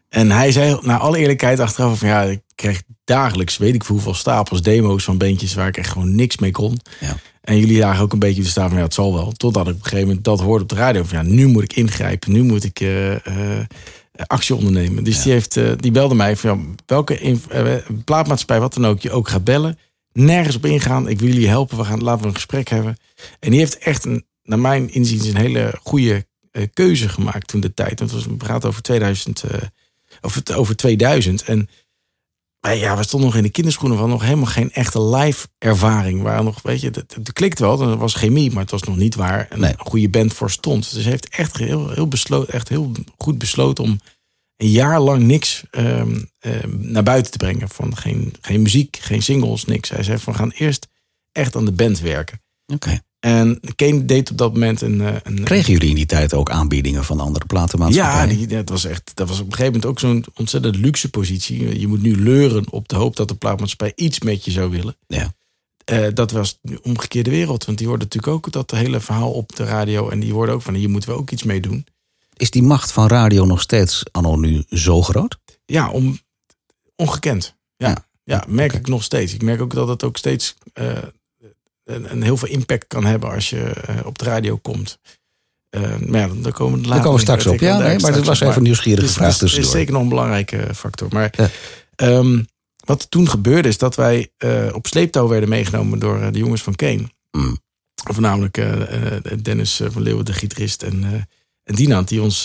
en 0.09 0.31
hij 0.31 0.51
zei, 0.51 0.79
naar 0.81 0.99
alle 0.99 1.17
eerlijkheid 1.17 1.59
achteraf, 1.59 1.99
van 1.99 2.07
ja, 2.07 2.21
ik 2.21 2.41
kreeg 2.55 2.81
dagelijks, 3.03 3.57
weet 3.57 3.75
ik 3.75 3.83
hoeveel 3.83 4.13
stapels 4.13 4.61
demo's 4.61 5.03
van 5.03 5.17
beentjes 5.17 5.53
waar 5.53 5.67
ik 5.67 5.77
echt 5.77 5.91
gewoon 5.91 6.15
niks 6.15 6.37
mee 6.37 6.51
kon. 6.51 6.79
Ja. 6.99 7.17
En 7.45 7.57
jullie 7.57 7.77
zagen 7.77 8.03
ook 8.03 8.13
een 8.13 8.19
beetje 8.19 8.41
de 8.41 8.47
staan 8.47 8.69
van 8.69 8.77
ja, 8.77 8.83
het 8.83 8.93
zal 8.93 9.13
wel. 9.13 9.31
Totdat 9.31 9.67
ik 9.67 9.73
op 9.73 9.77
een 9.77 9.83
gegeven 9.83 10.07
moment 10.07 10.25
dat 10.25 10.39
hoorde 10.39 10.63
op 10.63 10.69
de 10.69 10.75
radio. 10.75 11.03
Van 11.03 11.17
ja, 11.17 11.33
nu 11.33 11.47
moet 11.47 11.63
ik 11.63 11.73
ingrijpen. 11.73 12.31
Nu 12.31 12.43
moet 12.43 12.63
ik 12.63 12.79
uh, 12.79 13.11
uh, 13.11 13.17
actie 14.27 14.55
ondernemen. 14.55 15.03
Dus 15.03 15.21
die, 15.21 15.31
heeft, 15.31 15.55
uh, 15.55 15.71
die 15.77 15.91
belde 15.91 16.15
mij 16.15 16.35
van 16.35 16.49
ja, 16.49 16.65
welke 16.85 17.39
plaatmaatschappij, 18.05 18.59
wat 18.59 18.73
dan 18.73 18.85
ook, 18.85 19.01
je 19.01 19.11
ook 19.11 19.29
gaat 19.29 19.43
bellen. 19.43 19.77
Nergens 20.13 20.55
op 20.55 20.65
ingaan. 20.65 21.09
Ik 21.09 21.19
wil 21.19 21.29
jullie 21.29 21.47
helpen. 21.47 21.77
We 21.77 21.83
gaan, 21.83 22.03
laten 22.03 22.21
we 22.21 22.27
een 22.27 22.33
gesprek 22.33 22.69
hebben. 22.69 22.97
En 23.39 23.49
die 23.49 23.59
heeft 23.59 23.77
echt, 23.77 24.05
een, 24.05 24.25
naar 24.43 24.59
mijn 24.59 24.93
inziens, 24.93 25.27
een 25.27 25.37
hele 25.37 25.73
goede 25.83 26.25
keuze 26.73 27.09
gemaakt 27.09 27.47
toen 27.47 27.61
de 27.61 27.73
tijd. 27.73 27.99
Want 27.99 28.11
het 28.11 28.37
praat 28.37 28.65
over 28.65 28.81
2000, 28.81 29.43
of 30.21 30.41
over 30.53 30.75
2000. 30.75 31.43
En 31.43 31.69
maar 32.65 32.75
ja, 32.75 32.97
we 32.97 33.03
stonden 33.03 33.29
nog 33.29 33.37
in 33.37 33.43
de 33.43 33.49
kinderschoenen 33.49 33.97
van 33.97 34.09
nog 34.09 34.21
helemaal 34.21 34.45
geen 34.45 34.71
echte 34.71 35.01
live 35.03 35.47
ervaring. 35.57 36.21
Waar 36.21 36.43
nog, 36.43 36.61
weet 36.61 36.81
je, 36.81 36.87
het, 36.87 37.13
het 37.15 37.33
klikt 37.33 37.59
wel, 37.59 37.81
er 37.81 37.97
was 37.97 38.13
chemie, 38.13 38.51
maar 38.51 38.61
het 38.61 38.71
was 38.71 38.83
nog 38.83 38.97
niet 38.97 39.15
waar 39.15 39.47
een 39.49 39.75
goede 39.77 40.09
band 40.09 40.33
voor 40.33 40.51
stond. 40.51 40.93
Dus 40.93 41.03
hij 41.03 41.11
heeft 41.11 41.29
echt 41.29 41.57
heel, 41.57 41.89
heel, 41.89 42.07
besloten, 42.07 42.53
echt 42.53 42.69
heel 42.69 42.91
goed 43.17 43.37
besloten 43.37 43.83
om 43.83 43.99
een 44.57 44.69
jaar 44.69 44.99
lang 44.99 45.23
niks 45.23 45.63
um, 45.71 46.29
um, 46.41 46.77
naar 46.79 47.03
buiten 47.03 47.31
te 47.31 47.37
brengen. 47.37 47.69
Van 47.69 47.97
geen, 47.97 48.33
geen 48.41 48.61
muziek, 48.61 48.97
geen 49.01 49.21
singles, 49.21 49.65
niks. 49.65 49.89
Hij 49.89 50.03
zei 50.03 50.17
van 50.17 50.33
we 50.33 50.39
gaan 50.39 50.51
eerst 50.51 50.87
echt 51.31 51.55
aan 51.55 51.65
de 51.65 51.71
band 51.71 51.99
werken. 51.99 52.41
Oké. 52.73 52.99
En 53.25 53.59
Kane 53.75 54.05
deed 54.05 54.31
op 54.31 54.37
dat 54.37 54.53
moment 54.53 54.81
een, 54.81 55.01
eh, 55.01 55.15
een. 55.23 55.43
Kregen 55.43 55.71
jullie 55.71 55.89
in 55.89 55.95
die 55.95 56.05
tijd 56.05 56.33
ook 56.33 56.49
aanbiedingen 56.49 57.03
van 57.03 57.19
andere 57.19 57.45
platenmaatschappijen? 57.45 58.29
Ja, 58.29 58.35
die, 58.35 58.47
dat 58.47 58.69
was 58.69 58.85
echt. 58.85 59.11
Dat 59.13 59.27
was 59.27 59.39
op 59.39 59.45
een 59.45 59.51
gegeven 59.51 59.73
moment 59.73 59.91
ook 59.91 59.99
zo'n 59.99 60.25
ontzettend 60.35 60.75
luxe 60.75 61.09
positie. 61.09 61.79
Je 61.79 61.87
moet 61.87 62.01
nu 62.01 62.21
leuren 62.21 62.71
op 62.71 62.87
de 62.87 62.95
hoop 62.95 63.15
dat 63.15 63.27
de 63.27 63.35
platenmaatschappij 63.35 63.91
iets 63.95 64.19
met 64.19 64.45
je 64.45 64.51
zou 64.51 64.69
willen. 64.71 64.95
Ja. 65.07 65.33
Uh, 65.91 66.07
dat 66.13 66.31
was 66.31 66.59
de 66.61 66.81
omgekeerde 66.81 67.29
wereld. 67.29 67.65
Want 67.65 67.77
die 67.77 67.87
hoorde 67.87 68.03
natuurlijk 68.03 68.33
ook 68.33 68.51
dat 68.51 68.71
hele 68.71 68.99
verhaal 68.99 69.31
op 69.31 69.55
de 69.55 69.63
radio. 69.63 70.09
En 70.09 70.19
die 70.19 70.33
hoorde 70.33 70.51
ook 70.51 70.61
van 70.61 70.73
hier 70.73 70.89
moeten 70.89 71.09
we 71.09 71.15
ook 71.15 71.31
iets 71.31 71.43
mee 71.43 71.59
doen. 71.59 71.85
Is 72.35 72.51
die 72.51 72.63
macht 72.63 72.91
van 72.91 73.07
radio 73.07 73.45
nog 73.45 73.61
steeds 73.61 74.03
anno 74.11 74.35
nu 74.35 74.63
zo 74.69 75.01
groot? 75.01 75.37
Ja, 75.65 75.89
om, 75.89 76.19
ongekend. 76.95 77.55
Ja, 77.77 77.87
ja. 77.87 78.05
ja 78.23 78.43
merk 78.47 78.73
ik 78.73 78.87
nog 78.87 79.03
steeds. 79.03 79.33
Ik 79.33 79.41
merk 79.41 79.61
ook 79.61 79.73
dat 79.73 79.87
het 79.87 80.03
ook 80.03 80.17
steeds. 80.17 80.55
Uh, 80.73 80.97
een, 81.85 82.21
heel 82.21 82.37
veel 82.37 82.47
impact 82.47 82.87
kan 82.87 83.05
hebben 83.05 83.31
als 83.31 83.49
je 83.49 83.73
uh, 83.89 84.05
op 84.05 84.17
de 84.17 84.25
radio 84.25 84.57
komt. 84.57 84.99
Uh, 85.69 85.97
maar 85.97 86.19
ja, 86.19 86.33
daar 86.35 86.51
komen 86.51 86.81
we, 86.81 86.87
later 86.87 87.03
komen 87.03 87.17
we 87.17 87.23
straks 87.23 87.45
op. 87.45 87.59
Ja, 87.59 87.77
nee, 87.77 87.99
maar 87.99 88.11
dat 88.11 88.25
was 88.25 88.39
even 88.39 88.55
een 88.55 88.63
nieuwsgierige 88.63 89.07
vraag 89.07 89.39
Het 89.39 89.51
is 89.51 89.71
zeker 89.71 89.93
nog 89.93 90.01
een 90.01 90.09
belangrijke 90.09 90.75
factor. 90.75 91.07
Maar 91.11 91.33
ja. 91.37 91.49
um, 92.17 92.47
wat 92.85 93.09
toen 93.09 93.29
gebeurde 93.29 93.67
is 93.67 93.77
dat 93.77 93.95
wij 93.95 94.29
uh, 94.37 94.69
op 94.73 94.87
sleeptouw 94.87 95.27
werden 95.27 95.49
meegenomen 95.49 95.99
door 95.99 96.31
de 96.31 96.37
jongens 96.37 96.61
van 96.61 96.75
Kane. 96.75 97.09
Mm. 97.31 97.57
Voornamelijk 98.11 98.63
Dennis 99.43 99.81
van 99.85 100.01
Leeuwen, 100.01 100.25
de 100.25 100.33
gitarist. 100.33 100.83
En, 100.83 101.27
en 101.63 101.75
Dinant, 101.75 102.07
die 102.07 102.21
ons 102.21 102.43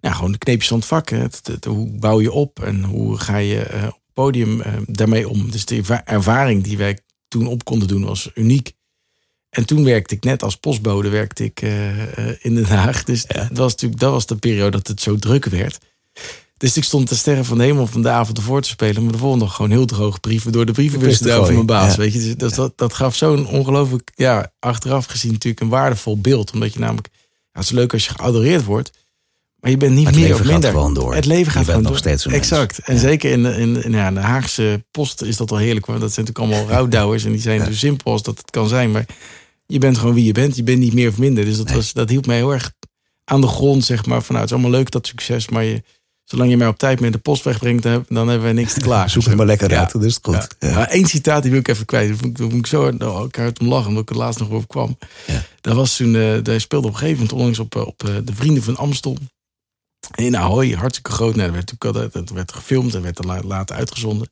ja, 0.00 0.12
gewoon 0.12 0.32
de 0.32 0.38
kneepjes 0.38 0.68
van 0.68 0.78
het 0.78 0.86
vak. 0.86 1.08
Het, 1.08 1.40
het, 1.44 1.64
hoe 1.64 1.98
bouw 1.98 2.20
je 2.20 2.32
op 2.32 2.62
en 2.62 2.84
hoe 2.84 3.18
ga 3.18 3.36
je 3.36 3.60
op 3.70 4.00
het 4.04 4.12
podium 4.12 4.62
daarmee 4.86 5.28
om. 5.28 5.50
Dus 5.50 5.64
de 5.64 6.00
ervaring 6.04 6.62
die 6.62 6.76
wij 6.76 6.98
toen 7.32 7.46
op 7.46 7.64
konden 7.64 7.88
doen 7.88 8.04
was 8.04 8.30
uniek. 8.34 8.72
En 9.50 9.64
toen 9.64 9.84
werkte 9.84 10.14
ik 10.14 10.24
net 10.24 10.42
als 10.42 10.56
postbode 10.56 11.08
werkte 11.08 11.44
ik, 11.44 11.62
uh, 11.62 12.44
in 12.44 12.54
Den 12.54 12.64
Haag. 12.64 13.04
Dus 13.04 13.24
ja. 13.28 13.44
dat, 13.48 13.58
was 13.58 13.72
natuurlijk, 13.72 14.00
dat 14.00 14.12
was 14.12 14.26
de 14.26 14.36
periode 14.36 14.70
dat 14.70 14.86
het 14.86 15.00
zo 15.00 15.16
druk 15.16 15.44
werd. 15.44 15.78
Dus 16.56 16.76
ik 16.76 16.84
stond 16.84 17.08
de 17.08 17.14
sterren 17.14 17.44
van 17.44 17.58
de 17.58 17.64
hemel 17.64 17.86
van 17.86 18.02
de 18.02 18.08
avond 18.08 18.38
ervoor 18.38 18.62
te 18.62 18.68
spelen. 18.68 19.02
Maar 19.02 19.12
de 19.12 19.18
volgende 19.18 19.44
dag 19.44 19.54
gewoon 19.54 19.70
heel 19.70 19.86
droog 19.86 20.20
brieven 20.20 20.52
door 20.52 20.66
de 20.66 20.72
brievenbus 20.72 21.18
te 21.18 21.28
van 21.28 21.54
mijn 21.54 21.66
baas. 21.66 21.96
Weet 21.96 22.12
je? 22.12 22.18
Dus 22.18 22.36
dat, 22.36 22.54
dat, 22.54 22.72
dat 22.76 22.92
gaf 22.92 23.16
zo'n 23.16 23.46
ongelooflijk, 23.46 24.10
ja, 24.14 24.52
achteraf 24.58 25.06
gezien 25.06 25.32
natuurlijk 25.32 25.62
een 25.62 25.68
waardevol 25.68 26.20
beeld. 26.20 26.52
Omdat 26.52 26.72
je 26.72 26.78
namelijk, 26.78 27.08
ja, 27.12 27.20
het 27.52 27.64
is 27.64 27.70
leuk 27.70 27.92
als 27.92 28.04
je 28.04 28.14
geadoreerd 28.14 28.64
wordt. 28.64 28.90
Maar 29.62 29.70
je 29.70 29.76
bent 29.76 29.94
niet 29.94 30.06
het 30.06 30.14
meer 30.14 30.24
leven 30.24 30.40
of 30.40 30.46
minder. 30.46 30.70
Gaat 30.70 30.78
gewoon 30.78 30.94
door. 30.94 31.14
Het 31.14 31.24
leven 31.24 31.52
gaat 31.52 31.60
je 31.60 31.66
gewoon 31.66 31.82
nog 31.82 31.92
door. 31.92 32.00
steeds 32.00 32.24
een 32.24 32.32
Exact. 32.32 32.78
En 32.78 32.94
ja. 32.94 33.00
zeker 33.00 33.30
in 33.30 33.42
de, 33.42 33.56
in, 33.56 33.82
in, 33.84 33.92
ja, 33.92 34.10
de 34.10 34.20
Haagse 34.20 34.84
post 34.90 35.22
is 35.22 35.36
dat 35.36 35.50
wel 35.50 35.58
heerlijk. 35.58 35.86
Want 35.86 36.00
dat 36.00 36.12
zijn 36.12 36.26
natuurlijk 36.26 36.54
allemaal 36.54 36.70
rouwdouwers. 36.76 37.24
En 37.24 37.32
die 37.32 37.40
zijn 37.40 37.58
ja. 37.58 37.64
zo 37.64 37.72
simpel 37.72 38.12
als 38.12 38.22
dat 38.22 38.38
het 38.38 38.50
kan 38.50 38.68
zijn. 38.68 38.90
Maar 38.90 39.06
je 39.66 39.78
bent 39.78 39.98
gewoon 39.98 40.14
wie 40.14 40.24
je 40.24 40.32
bent. 40.32 40.56
Je 40.56 40.62
bent 40.62 40.78
niet 40.78 40.94
meer 40.94 41.08
of 41.08 41.18
minder. 41.18 41.44
Dus 41.44 41.56
dat, 41.56 41.66
nee. 41.66 41.76
was, 41.76 41.92
dat 41.92 42.08
hield 42.08 42.26
mij 42.26 42.36
heel 42.36 42.52
erg 42.52 42.72
aan 43.24 43.40
de 43.40 43.46
grond, 43.46 43.84
zeg 43.84 44.06
maar. 44.06 44.22
Van, 44.22 44.34
nou, 44.34 44.40
het 44.40 44.50
is 44.50 44.52
allemaal 44.52 44.78
leuk 44.78 44.90
dat 44.90 45.06
succes. 45.06 45.48
Maar 45.48 45.64
je, 45.64 45.82
zolang 46.24 46.50
je 46.50 46.56
mij 46.56 46.68
op 46.68 46.78
tijd 46.78 47.00
met 47.00 47.12
de 47.12 47.18
post 47.18 47.44
wegbrengt, 47.44 47.82
dan 47.82 48.28
hebben 48.28 48.42
we 48.42 48.52
niks 48.52 48.72
te 48.72 48.80
klaar. 48.80 49.10
Zoek 49.10 49.24
het 49.24 49.36
maar 49.36 49.46
lekker 49.46 49.70
ja. 49.70 49.78
uit, 49.78 49.92
dat 49.92 50.04
is 50.04 50.18
goed. 50.22 50.56
Ja. 50.58 50.68
Ja. 50.68 50.94
Eén 50.94 51.06
citaat 51.06 51.42
die 51.42 51.50
wil 51.50 51.60
ik 51.60 51.68
even 51.68 51.86
kwijt. 51.86 52.08
Daar 52.08 52.16
vond, 52.16 52.38
vond 52.38 52.52
ik 52.52 52.66
zo 52.66 52.90
nou, 52.90 53.26
ik 53.26 53.36
hard 53.36 53.60
om 53.60 53.68
lachen, 53.68 53.88
omdat 53.88 54.02
ik 54.02 54.10
er 54.10 54.16
laatst 54.16 54.40
nog 54.40 54.50
over 54.50 54.66
kwam. 54.66 54.98
Dat 55.60 55.74
was 55.74 55.96
toen, 55.96 56.14
uh, 56.14 56.38
hij 56.42 56.58
speelde 56.58 56.86
op 56.86 56.92
een 56.92 56.98
gegeven 56.98 57.18
moment 57.18 57.32
onlangs 57.32 57.58
op, 57.58 57.76
op 57.76 58.02
uh, 58.08 58.14
de 58.24 58.34
Vrienden 58.34 58.62
van 58.62 58.76
Amstel. 58.76 59.16
In 60.14 60.36
Ahoy, 60.36 60.72
hartstikke 60.72 61.10
groot. 61.10 61.36
Nou, 61.36 61.52
dat, 61.52 61.54
werd, 61.80 61.94
dat, 61.94 62.12
dat 62.12 62.30
werd 62.30 62.52
gefilmd 62.52 62.94
en 62.94 63.02
werd 63.02 63.16
dan 63.16 63.46
later 63.46 63.76
uitgezonden. 63.76 64.30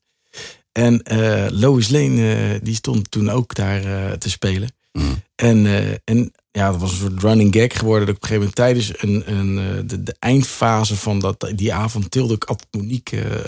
En 0.73 1.03
uh, 1.13 1.47
Lois 1.51 1.89
Lane, 1.89 2.53
uh, 2.55 2.61
die 2.63 2.75
stond 2.75 3.11
toen 3.11 3.31
ook 3.31 3.55
daar 3.55 3.85
uh, 3.85 4.13
te 4.13 4.31
spelen. 4.31 4.73
Mm. 4.93 5.23
En, 5.35 5.67
en 6.05 6.33
ja, 6.51 6.71
dat 6.71 6.81
was 6.81 6.91
een 6.91 6.99
soort 6.99 7.23
running 7.23 7.55
gag 7.55 7.79
geworden. 7.79 8.07
Dat 8.07 8.17
op 8.17 8.23
een 8.23 8.29
gegeven 8.29 8.53
moment 8.53 8.55
tijdens 8.55 9.03
een, 9.03 9.39
een, 9.39 9.87
de, 9.87 10.03
de 10.03 10.17
eindfase 10.19 10.97
van 10.97 11.19
dat, 11.19 11.53
die 11.55 11.75
avond 11.75 12.11
tilde 12.11 12.35
ik 12.35 12.45
altijd 12.45 12.69
Monique 12.71 13.45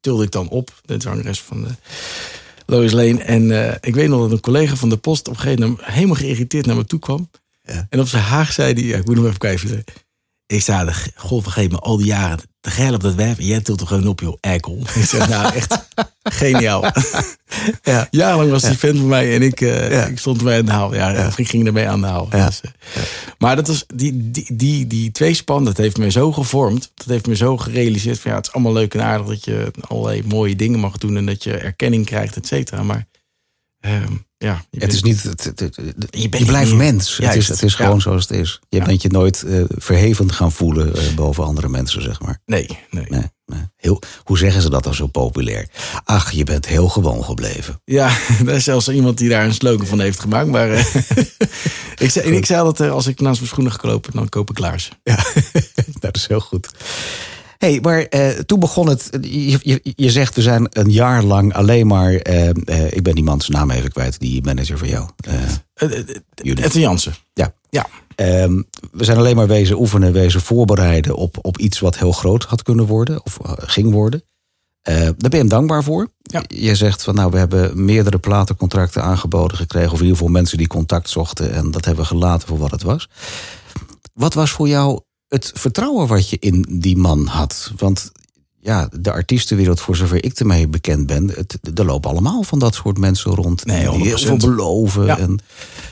tilde 0.00 0.24
ik 0.24 0.30
dan 0.30 0.48
op. 0.48 0.80
De 0.84 0.96
zangeres 0.98 1.40
van 1.40 1.62
de 1.62 1.70
Lois 2.66 2.92
Lane. 2.92 3.22
En 3.22 3.78
ik 3.80 3.94
weet 3.94 4.08
nog 4.08 4.20
dat 4.20 4.30
een 4.30 4.40
collega 4.40 4.76
van 4.76 4.88
de 4.88 4.96
post 4.96 5.28
op 5.28 5.34
een 5.34 5.40
gegeven 5.40 5.62
moment 5.62 5.84
helemaal 5.84 6.16
geïrriteerd 6.16 6.66
naar 6.66 6.76
me 6.76 6.84
toe 6.84 6.98
kwam. 6.98 7.30
Ja. 7.62 7.86
En 7.90 8.00
op 8.00 8.08
zijn 8.08 8.22
haag 8.22 8.52
zei 8.52 8.72
hij, 8.72 8.82
ja, 8.82 8.96
ik 8.96 9.06
moet 9.06 9.16
nog 9.16 9.26
even 9.26 9.38
kijken. 9.38 9.84
Ik 10.46 10.64
de 10.64 10.92
god 11.16 11.42
vergeet 11.42 11.70
me 11.70 11.78
al 11.78 11.96
die 11.96 12.06
jaren 12.06 12.38
te 12.60 12.70
geil 12.70 12.94
op 12.94 13.00
dat 13.02 13.14
werf. 13.14 13.38
Jij 13.38 13.60
tilt 13.60 13.80
er 13.80 13.86
gewoon 13.86 14.06
op, 14.06 14.20
joh, 14.20 14.36
eikel. 14.40 14.78
Ik 14.94 15.04
zeg, 15.04 15.28
nou, 15.28 15.54
echt 15.54 15.86
geniaal. 16.22 16.84
ja. 17.82 18.06
Jarenlang 18.10 18.50
was 18.50 18.62
die 18.62 18.70
Ja. 18.70 18.76
fan 18.76 18.96
van 18.96 19.06
mij 19.08 19.34
en 19.34 19.42
ik, 19.42 19.60
uh, 19.60 19.90
Ja. 19.90 20.04
ik 20.04 20.18
stond 20.18 20.38
erbij 20.38 20.58
aan 20.58 20.64
de 20.66 20.72
haal. 20.72 20.94
Ja, 20.94 21.10
Ja. 21.10 21.30
ik 21.36 21.48
ging 21.48 21.66
ermee 21.66 21.88
aan 21.88 22.00
de 22.00 22.06
haal. 22.06 22.28
Ja. 22.30 22.46
Dus, 22.46 22.60
uh, 22.64 23.02
Maar 23.38 23.56
dat 23.56 23.66
was, 23.68 23.84
die, 23.94 24.30
die, 24.30 24.56
die, 24.56 24.86
die 24.86 25.12
tweespan, 25.12 25.64
dat 25.64 25.76
heeft 25.76 25.98
me 25.98 26.10
zo 26.10 26.32
gevormd. 26.32 26.90
Dat 26.94 27.06
heeft 27.06 27.26
me 27.26 27.36
zo 27.36 27.56
gerealiseerd 27.56 28.20
van 28.20 28.30
ja, 28.30 28.36
het 28.36 28.46
is 28.46 28.52
allemaal 28.52 28.72
leuk 28.72 28.94
en 28.94 29.02
aardig 29.02 29.26
dat 29.26 29.44
je 29.44 29.70
allerlei 29.88 30.22
mooie 30.26 30.56
dingen 30.56 30.80
mag 30.80 30.98
doen 30.98 31.16
en 31.16 31.26
dat 31.26 31.44
je 31.44 31.56
erkenning 31.56 32.04
krijgt, 32.06 32.36
et 32.36 32.46
cetera. 32.46 32.82
Maar 32.82 33.06
ehm, 33.86 34.12
ja, 34.38 34.64
je 34.70 34.80
Het 34.80 34.92
is 34.92 35.02
niet, 35.02 35.22
het, 35.22 35.44
het- 35.44 35.60
het- 35.60 35.78
je, 36.10 36.28
blijft 36.28 36.70
niet 36.70 36.78
mens. 36.78 37.16
Het 37.16 37.34
is, 37.34 37.48
het 37.48 37.62
is 37.62 37.76
ja. 37.76 37.84
gewoon 37.84 38.00
zoals 38.00 38.28
het 38.28 38.38
is. 38.38 38.60
Je 38.68 38.78
Ja. 38.78 38.84
bent 38.84 39.02
je 39.02 39.08
nooit 39.08 39.42
eh, 39.42 39.60
verheven 39.68 40.32
gaan 40.32 40.52
voelen 40.52 40.96
eh, 40.96 41.14
boven 41.14 41.44
andere 41.44 41.68
mensen, 41.68 42.02
zeg 42.02 42.20
maar. 42.20 42.40
Nee, 42.46 42.78
nee. 42.90 43.06
Nee, 43.08 43.22
nee. 43.46 43.60
Heel, 43.76 44.02
hoe 44.24 44.38
zeggen 44.38 44.62
ze 44.62 44.70
dat 44.70 44.84
dan 44.84 44.94
zo 44.94 45.06
populair? 45.06 45.68
Ach, 46.04 46.30
je 46.32 46.44
bent 46.44 46.66
heel 46.66 46.88
gewoon 46.88 47.24
gebleven. 47.24 47.80
Ja, 47.84 48.16
er 48.46 48.54
is 48.54 48.64
zelfs 48.64 48.88
iemand 48.88 49.18
die 49.18 49.28
daar 49.28 49.44
een 49.44 49.54
slogan 49.54 49.86
van 49.86 50.00
heeft 50.00 50.20
gemaakt. 50.20 50.48
Maar 50.48 50.70
eh, 50.70 50.84
ik, 52.04 52.10
zei, 52.10 52.36
ik 52.36 52.46
zei 52.46 52.72
eh, 52.76 52.90
als 52.90 53.06
ik 53.06 53.20
naast 53.20 53.36
mijn 53.38 53.50
schoenen 53.50 53.72
ga 53.72 53.88
lopen, 53.88 54.12
dan 54.12 54.28
koop 54.28 54.50
ik 54.50 54.58
laarzen. 54.58 54.92
Ja, 55.02 55.24
dat 56.00 56.16
is 56.16 56.26
heel 56.26 56.40
goed. 56.40 56.68
Hey, 57.58 57.78
maar 57.82 58.02
eh, 58.02 58.28
toen 58.28 58.60
begon 58.60 58.88
het. 58.88 59.08
Je, 59.20 59.58
je, 59.62 59.80
je 59.82 60.10
zegt, 60.10 60.34
we 60.34 60.42
zijn 60.42 60.68
een 60.70 60.90
jaar 60.90 61.22
lang 61.22 61.54
alleen 61.54 61.86
maar. 61.86 62.14
eh, 62.14 62.48
eh, 62.48 62.92
ik 62.92 63.02
ben 63.02 63.14
die 63.14 63.24
man 63.24 63.40
zijn 63.40 63.58
naam 63.58 63.70
even 63.70 63.90
kwijt, 63.92 64.20
die 64.20 64.42
manager 64.44 64.78
van 64.78 64.88
jou. 64.88 65.08
Ette 66.44 66.80
Jansen. 66.80 67.14
ja. 67.34 67.54
Ja. 67.70 67.86
Ehm, 68.14 68.62
we 68.92 69.04
zijn 69.04 69.18
alleen 69.18 69.36
maar 69.36 69.46
wezen 69.46 69.78
oefenen, 69.80 70.12
wezen 70.12 70.40
voorbereiden 70.40 71.14
op, 71.16 71.38
op 71.42 71.58
iets 71.58 71.80
wat 71.80 71.98
heel 71.98 72.12
groot 72.12 72.44
had 72.44 72.62
kunnen 72.62 72.86
worden 72.86 73.24
of 73.24 73.38
ging 73.56 73.92
worden. 73.92 74.22
Uh, 74.88 74.94
daar 74.94 75.14
ben 75.16 75.30
je 75.30 75.36
hem 75.36 75.48
dankbaar 75.48 75.82
voor. 75.82 76.08
Ja. 76.22 76.42
Je 76.48 76.74
zegt 76.74 77.02
van 77.02 77.14
nou, 77.14 77.30
we 77.30 77.38
hebben 77.38 77.84
meerdere 77.84 78.18
platencontracten 78.18 79.02
aangeboden 79.02 79.56
gekregen. 79.56 79.90
Of 79.92 79.96
in 79.98 80.02
ieder 80.02 80.16
geval 80.16 80.32
mensen 80.32 80.58
die 80.58 80.66
contact 80.66 81.08
zochten. 81.10 81.52
En 81.52 81.70
dat 81.70 81.84
hebben 81.84 82.04
we 82.04 82.10
gelaten 82.10 82.48
voor 82.48 82.58
wat 82.58 82.70
het 82.70 82.82
was. 82.82 83.08
Wat 84.12 84.34
was 84.34 84.50
voor 84.50 84.68
jou 84.68 85.00
het 85.28 85.52
vertrouwen 85.54 86.06
wat 86.06 86.30
je 86.30 86.36
in 86.40 86.66
die 86.70 86.96
man 86.96 87.26
had? 87.26 87.72
Want 87.76 88.12
ja, 88.60 88.88
de 89.00 89.12
artiestenwereld, 89.12 89.80
voor 89.80 89.96
zover 89.96 90.24
ik 90.24 90.38
ermee 90.38 90.68
bekend 90.68 91.06
ben, 91.06 91.30
het, 91.34 91.58
er 91.74 91.84
lopen 91.84 92.10
allemaal 92.10 92.42
van 92.42 92.58
dat 92.58 92.74
soort 92.74 92.98
mensen 92.98 93.34
rond. 93.34 93.64
Nee, 93.64 93.90
die 93.90 94.06
heel 94.06 94.18
veel 94.18 94.36
beloven. 94.36 95.06
Ja. 95.06 95.18
En, 95.18 95.38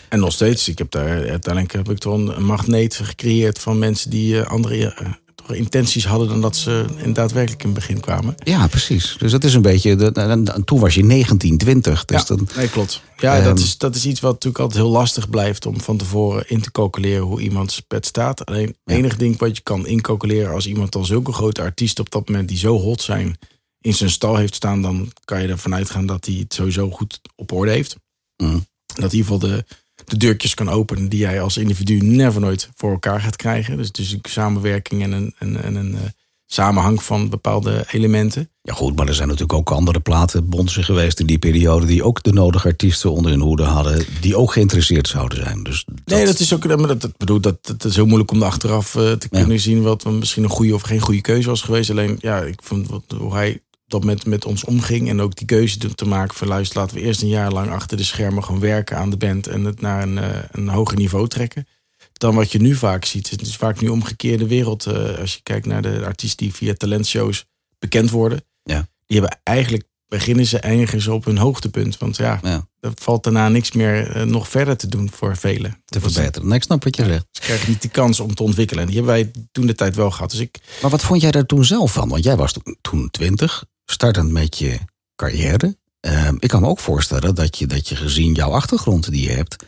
En 0.09 0.21
nog 0.21 0.33
steeds, 0.33 0.69
ik 0.69 0.79
heb 0.79 0.91
daar 0.91 1.09
uiteindelijk 1.09 1.73
heb 1.73 1.91
ik 1.91 1.99
toch 1.99 2.15
een 2.15 2.45
magneet 2.45 2.95
gecreëerd 2.95 3.59
van 3.59 3.79
mensen 3.79 4.11
die 4.11 4.41
eh, 4.41 4.51
andere 4.51 4.95
eh, 4.95 5.07
intenties 5.53 6.07
hadden 6.07 6.29
dan 6.29 6.41
dat 6.41 6.57
ze 6.57 6.85
in 6.97 7.13
daadwerkelijk 7.13 7.63
in 7.63 7.69
het 7.69 7.79
begin 7.79 8.01
kwamen. 8.01 8.35
ja, 8.45 8.67
precies. 8.67 9.17
Dus 9.19 9.31
dat 9.31 9.45
is 9.45 9.55
een 9.55 9.63
beetje. 9.63 9.97
De, 9.97 10.63
toen 10.65 10.81
was 10.81 10.95
je 10.95 11.05
19, 11.05 11.59
20. 11.59 12.05
Dus 12.05 12.19
ja, 12.29 12.37
dan, 12.37 12.49
nee, 12.57 12.69
klopt. 12.69 13.03
Ja, 13.17 13.35
Ehm, 13.37 13.45
dat, 13.45 13.59
is, 13.59 13.79
dat 13.79 13.95
is 13.95 14.07
iets 14.07 14.21
wat 14.21 14.33
natuurlijk 14.33 14.63
altijd 14.63 14.83
heel 14.83 14.93
lastig 14.93 15.31
blijft 15.31 15.67
om 15.67 15.81
van 15.81 15.97
tevoren 15.97 16.49
in 16.49 16.61
te 16.61 16.71
calculeren 16.71 17.23
hoe 17.25 17.41
iemands 17.41 17.81
pet 17.81 18.07
staat. 18.07 18.45
Alleen 18.45 18.67
het 18.67 18.77
Ja. 18.85 18.95
enige 18.95 19.17
ding 19.17 19.39
wat 19.39 19.57
je 19.57 19.63
kan 19.63 19.87
incalculeren 19.87 20.53
als 20.55 20.67
iemand 20.67 20.95
al 20.95 21.05
zulke 21.05 21.33
grote 21.33 21.63
artiesten 21.63 22.05
op 22.05 22.11
dat 22.11 22.29
moment 22.29 22.49
die 22.49 22.59
zo 22.59 22.79
hot 22.79 23.03
zijn 23.03 23.39
in 23.81 23.95
zijn 23.95 24.11
stal 24.11 24.37
heeft 24.37 24.55
staan, 24.55 24.83
dan 24.83 25.13
kan 25.25 25.43
je 25.43 25.49
ervan 25.49 25.75
uitgaan 25.75 26.07
dat 26.07 26.25
hij 26.25 26.35
het 26.35 26.55
sowieso 26.55 26.91
goed 26.91 27.21
op 27.37 27.53
orde 27.53 27.71
heeft. 27.71 27.97
Mm. 28.37 28.67
Dat 28.87 29.13
in 29.13 29.19
ieder 29.19 29.33
geval 29.33 29.39
de, 29.39 29.65
de 30.05 30.17
deurtjes 30.17 30.55
kan 30.55 30.69
openen 30.69 31.09
die 31.09 31.19
jij 31.19 31.41
als 31.41 31.57
individu 31.57 31.99
never 32.01 32.41
nooit 32.41 32.69
voor 32.75 32.91
elkaar 32.91 33.21
gaat 33.21 33.37
krijgen. 33.37 33.77
Dus, 33.77 33.93
dus 33.93 34.13
een 34.13 34.21
samenwerking 34.23 35.03
en 35.03 35.13
een, 35.13 35.35
en, 35.39 35.63
en 35.63 35.75
een 35.75 35.95
eh, 35.95 36.01
samenhang 36.47 37.03
van 37.03 37.29
bepaalde 37.29 37.85
elementen. 37.91 38.49
Ja, 38.63 38.75
goed, 38.75 38.97
maar 38.97 39.09
er 39.09 39.15
zijn 39.15 39.29
natuurlijk 39.29 39.59
ook 39.59 39.71
andere 39.71 40.01
platenbondsen 40.01 40.85
geweest 40.85 41.21
in 41.21 41.27
die 41.27 41.39
periode. 41.39 41.87
die 41.87 42.03
ook 42.05 42.23
de 42.23 42.33
nodige 42.33 42.69
artiesten 42.69 43.13
onder 43.13 43.31
hun 43.31 43.41
hoede 43.41 43.63
hadden. 43.63 44.05
die 44.21 44.37
ook 44.37 44.53
geïnteresseerd 44.53 45.09
zouden 45.09 45.39
zijn. 45.39 45.63
Dus 45.63 45.85
dat, 45.87 46.17
Nee, 46.17 46.27
dat 46.27 46.39
is 46.39 46.53
ook. 46.55 46.67
maar 46.67 46.87
Dat, 46.87 47.01
dat, 47.01 47.17
bedoel, 47.17 47.41
dat, 47.41 47.67
dat 47.67 47.85
is 47.85 47.95
heel 47.95 48.07
moeilijk 48.07 48.31
om 48.31 48.41
er 48.41 48.47
achteraf 48.47 48.95
eh, 48.95 49.13
te 49.13 49.27
Ja. 49.31 49.39
kunnen 49.41 49.61
zien 49.61 49.83
wat 49.83 50.05
misschien 50.05 50.43
een 50.45 50.49
goede 50.51 50.75
of 50.75 50.83
geen 50.83 51.01
goede 51.01 51.21
keuze 51.21 51.49
was 51.49 51.63
geweest. 51.63 51.91
Alleen 51.91 52.17
ja, 52.21 52.41
ik 52.41 52.61
vond 52.63 52.89
wat, 52.89 53.03
hoe 53.19 53.35
hij 53.35 53.61
dat 53.95 54.05
moment 54.05 54.27
met 54.27 54.45
ons 54.45 54.65
omging. 54.65 55.09
En 55.09 55.21
ook 55.21 55.37
die 55.37 55.47
keuze 55.47 55.79
te- 55.95 56.05
maken 56.05 56.37
van 56.37 56.49
luister, 56.49 56.79
laten 56.79 56.97
we 56.97 57.03
eerst 57.03 57.23
een 57.23 57.29
jaar 57.29 57.53
lang 57.53 57.71
achter 57.71 57.97
de 57.97 58.03
schermen 58.05 58.45
gewoon 58.45 58.61
werken 58.61 58.97
aan 58.97 59.11
de 59.11 59.17
band. 59.17 59.47
En 59.47 59.65
het 59.65 59.81
naar 59.81 60.03
een, 60.03 60.19
eh, 60.19 60.39
een 60.51 60.69
hoger 60.69 60.97
niveau 60.97 61.29
trekken. 61.29 61.67
Dan 62.13 62.35
wat 62.35 62.53
je 62.53 62.61
nu 62.61 62.75
vaak 62.75 63.05
ziet. 63.05 63.31
Het 63.31 63.41
is 63.41 63.57
vaak 63.57 63.81
nu 63.81 63.89
omgekeerde 63.89 64.47
wereld. 64.47 64.87
eh, 64.87 65.19
als 65.19 65.35
je 65.35 65.41
kijkt 65.43 65.67
naar 65.67 65.83
de 65.83 66.03
artiesten 66.05 66.47
die 66.47 66.55
via 66.55 66.75
talentshows 66.75 67.45
bekend 67.79 68.11
worden. 68.11 68.45
Ja. 68.63 68.89
Die 69.07 69.21
hebben 69.21 69.39
eigenlijk 69.43 69.85
beginnen 70.09 70.47
ze 70.47 70.59
eindigen 70.59 71.01
ze 71.01 71.13
op 71.13 71.25
hun 71.25 71.39
hoogtepunt. 71.39 71.99
Want 71.99 72.17
ja, 72.17 72.41
ja, 72.43 72.67
er 72.81 72.93
valt 72.95 73.25
daarna 73.25 73.49
niks 73.49 73.73
meer 73.73 74.11
eh, 74.11 74.23
nog 74.23 74.49
verder 74.49 74.77
te 74.77 74.89
doen 74.89 75.11
voor 75.11 75.37
velen. 75.37 75.83
te 75.85 76.01
verbeteren. 76.01 76.49
Nee, 76.49 76.57
ik 76.57 76.63
snap 76.63 76.85
wat 76.85 76.97
je 76.97 77.05
zegt. 77.05 77.27
Ze 77.31 77.41
krijgen 77.41 77.69
niet 77.71 77.83
de 77.83 77.89
kans 77.89 78.21
om 78.21 78.35
te 78.35 78.43
ontwikkelen. 78.43 78.83
En 78.83 78.89
die 78.91 78.97
hebben 78.99 79.15
wij 79.15 79.31
toen 79.53 79.67
de 79.67 79.75
tijd 79.75 79.95
wel 79.97 80.11
gehad. 80.11 80.31
Dus 80.31 80.41
ik, 80.41 80.59
Maar 80.83 80.91
wat 80.91 81.03
vond 81.03 81.21
jij 81.21 81.31
daar 81.31 81.47
toen 81.47 81.65
zelf 81.65 81.93
van? 81.93 82.09
Want 82.09 82.25
jij 82.25 82.37
was 82.37 82.53
toen- 82.53 82.77
toen 82.81 83.11
20, 83.11 83.65
startend 83.85 84.31
met 84.31 84.59
je 84.59 84.79
carrière. 85.17 85.77
Ehm, 86.01 86.37
ik 86.39 86.49
kan 86.49 86.61
me 86.61 86.69
ook 86.69 86.81
voorstellen 86.81 87.35
dat 87.35 87.59
je, 87.59 87.67
dat 87.67 87.89
je 87.89 87.97
gezien 87.97 88.33
jouw 88.33 88.51
achtergrond 88.51 89.11
die 89.11 89.23
je 89.23 89.35
hebt. 89.35 89.65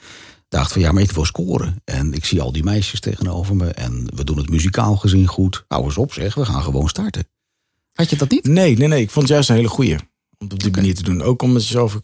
dacht 0.49 0.73
van 0.73 0.80
ja, 0.80 0.92
maar 0.92 1.02
ik 1.02 1.12
wil 1.12 1.25
scoren. 1.25 1.80
En 1.85 2.12
ik 2.12 2.25
zie 2.25 2.40
al 2.40 2.52
die 2.52 2.64
meisjes 2.64 3.00
tegenover 3.00 3.56
me. 3.56 3.70
En 3.70 4.06
we 4.14 4.25
doen 4.25 4.37
het 4.37 4.50
muzikaal 4.50 4.96
gezien 4.96 5.26
goed. 5.26 5.64
Hou 5.68 5.85
eens 5.85 5.96
op, 5.96 6.12
zeg, 6.12 6.35
we 6.35 6.44
gaan 6.44 6.62
gewoon 6.62 6.88
starten. 6.88 7.28
Had 7.92 8.11
je 8.11 8.16
dat 8.16 8.30
niet? 8.30 8.44
nee, 8.44 8.76
nee, 8.76 8.88
nee. 8.88 9.00
Ik 9.00 9.11
vond 9.11 9.25
het 9.25 9.35
juist 9.35 9.49
een 9.49 9.56
hele 9.56 9.68
goeie. 9.68 9.96
Om 10.38 10.50
op 10.50 10.62
die 10.62 10.70
manier 10.70 10.94
te 10.94 11.02
doen. 11.02 11.23
Ook 11.23 11.42
om 11.42 11.52
mezelf. 11.52 11.99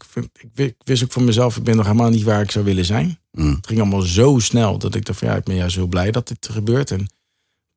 Ik, 0.53 0.75
wist 0.83 1.03
ook 1.03 1.11
van 1.11 1.23
mezelf. 1.23 1.57
Ik 1.57 1.63
ben 1.63 1.75
nog 1.75 1.85
helemaal 1.85 2.09
niet 2.09 2.23
waar 2.23 2.41
ik 2.41 2.51
zou 2.51 2.65
willen 2.65 2.85
zijn. 2.85 3.19
Mm. 3.31 3.53
Het 3.53 3.67
ging 3.67 3.79
allemaal 3.79 4.01
zo 4.01 4.39
snel. 4.39 4.77
Dat 4.77 4.95
ik 4.95 5.05
dacht 5.05 5.19
van 5.19 5.27
ja, 5.27 5.35
ik 5.35 5.43
ben 5.43 5.55
juist 5.55 5.75
heel 5.75 5.87
blij 5.87 6.11
dat 6.11 6.27
dit 6.27 6.49
gebeurt. 6.51 6.91
En 6.91 7.07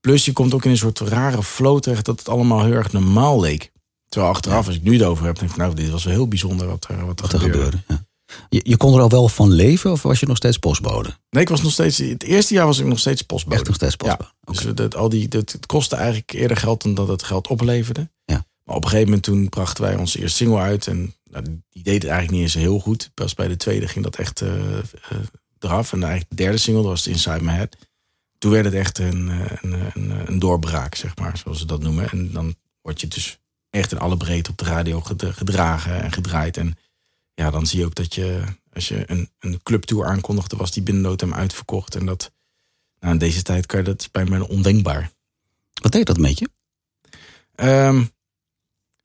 plus 0.01 0.25
je 0.25 0.33
komt 0.33 0.55
ook 0.55 0.65
in 0.65 0.71
een 0.71 0.77
soort 0.77 0.99
rare 0.99 1.43
flow 1.43 1.81
terecht. 1.81 2.05
Dat 2.05 2.19
het 2.19 2.29
allemaal 2.29 2.65
heel 2.65 2.73
erg 2.73 2.93
normaal 2.93 3.41
leek. 3.41 3.73
Terwijl 4.09 4.33
achteraf, 4.33 4.67
als 4.67 4.77
ik 4.77 4.83
nu 4.83 4.93
het 4.93 5.03
over 5.03 5.25
heb, 5.27 5.35
denk 5.35 5.51
ik 5.51 5.57
van 5.57 5.65
nou, 5.65 5.77
dit 5.77 5.91
was 5.91 6.05
wel 6.05 6.13
heel 6.15 6.29
bijzonder 6.29 6.67
wat 6.67 6.87
er, 6.89 7.07
wat 7.07 7.19
er, 7.19 7.23
Wat 7.23 7.33
er 7.33 7.41
gebeurde. 7.41 7.77
gebeurde. 7.77 7.83
Ja. 7.89 8.05
Je, 8.49 8.61
je 8.65 8.77
kon 8.77 8.95
er 8.95 9.01
al 9.01 9.09
wel 9.09 9.29
van 9.29 9.51
leven 9.51 9.93
of 9.93 10.03
was 10.03 10.21
je 10.21 10.27
nog 10.27 10.37
steeds 10.37 10.59
postbode? 10.59 11.17
Nee, 11.31 11.43
ik 11.43 11.49
was 11.49 11.63
nog 11.63 11.73
steeds. 11.73 11.99
Het 11.99 12.23
eerste 12.23 12.55
jaar 12.55 12.67
was 12.67 12.79
ik 12.79 12.87
nog 12.87 12.99
steeds 12.99 13.23
postbode. 13.23 13.57
Echt 13.57 13.67
nog 13.67 13.75
steeds 13.75 13.97
postbode? 13.97 14.31
Ja, 14.41 14.53
dus 14.53 14.75
dat, 14.75 14.97
al 14.97 15.09
die, 15.09 15.29
dat, 15.29 15.53
het 15.53 15.67
kostte 15.67 15.97
eigenlijk 15.97 16.33
eerder 16.33 16.57
geld 16.57 16.83
dan 16.83 16.95
dat 16.95 17.09
het 17.09 17.23
geld 17.23 17.47
opleverde. 17.47 18.11
Ja. 18.25 18.47
Maar 18.65 18.77
op 18.77 18.83
een 18.83 18.89
gegeven 18.89 19.09
moment 19.09 19.25
toen 19.27 19.49
brachten 19.49 19.85
wij 19.85 19.97
onze 19.97 20.19
eerste 20.21 20.37
single 20.37 20.59
uit. 20.59 20.87
En 20.87 21.15
nou, 21.31 21.45
die 21.71 21.83
deed 21.83 22.03
het 22.03 22.11
eigenlijk 22.11 22.31
niet 22.31 22.43
eens 22.43 22.55
heel 22.65 22.79
goed. 22.79 23.11
Pas 23.15 23.35
bij 23.35 23.49
de 23.49 23.57
tweede 23.57 23.89
ging 23.89 24.05
dat 24.05 24.17
echt 24.17 24.41
eh, 24.41 24.79
eh, 24.79 24.83
eraf. 25.59 25.93
En 25.93 26.03
eigenlijk 26.03 26.31
de 26.31 26.37
derde 26.37 26.59
single, 26.59 26.83
dat 26.83 26.91
was 26.91 27.07
Inside 27.07 27.43
My 27.43 27.53
Head. 27.53 27.77
Toen 28.39 28.51
werd 28.51 28.65
het 28.65 28.75
echt 28.75 28.99
een, 28.99 29.29
eh, 29.29 29.57
een, 29.61 29.91
een, 29.95 30.29
een 30.29 30.39
doorbraak, 30.39 30.95
zeg 30.95 31.17
maar, 31.17 31.39
zoals 31.39 31.59
ze 31.59 31.67
dat 31.67 31.83
noemen. 31.83 32.11
En 32.11 32.33
dan 32.33 32.55
word 32.83 33.01
je 33.01 33.09
dus 33.09 33.39
echt 33.77 33.93
in 33.93 33.99
alle 33.99 34.17
breedte 34.17 34.51
op 34.51 34.57
de 34.57 34.65
radio 34.65 35.01
ged- 35.01 35.25
gedragen 35.25 36.03
en 36.03 36.13
gedraaid. 36.13 36.57
En 36.57 36.79
ja, 37.35 37.51
dan 37.51 37.67
zie 37.67 37.79
je 37.79 37.85
ook 37.85 37.95
dat 37.95 38.15
je, 38.15 38.43
als 38.73 38.89
je 38.89 39.11
een, 39.11 39.31
een 39.39 39.63
clubtour 39.63 40.07
aankondigde, 40.07 40.57
was 40.57 40.73
die 40.73 40.83
binnen 40.83 41.17
time 41.17 41.35
uitverkocht. 41.35 41.95
En 41.95 42.07
dat, 42.07 42.33
nou, 43.01 43.13
in 43.13 43.19
deze 43.19 43.43
tijd 43.43 43.67
kan 43.67 43.79
je 43.79 43.85
dat 43.85 44.09
bij 44.13 44.25
mij 44.25 44.41
ondenkbaar. 44.41 45.11
Wat 45.83 45.93
deed 45.93 46.07
dat 46.07 46.19
met 46.19 46.39
je? 46.39 46.49
Ehm 47.55 48.05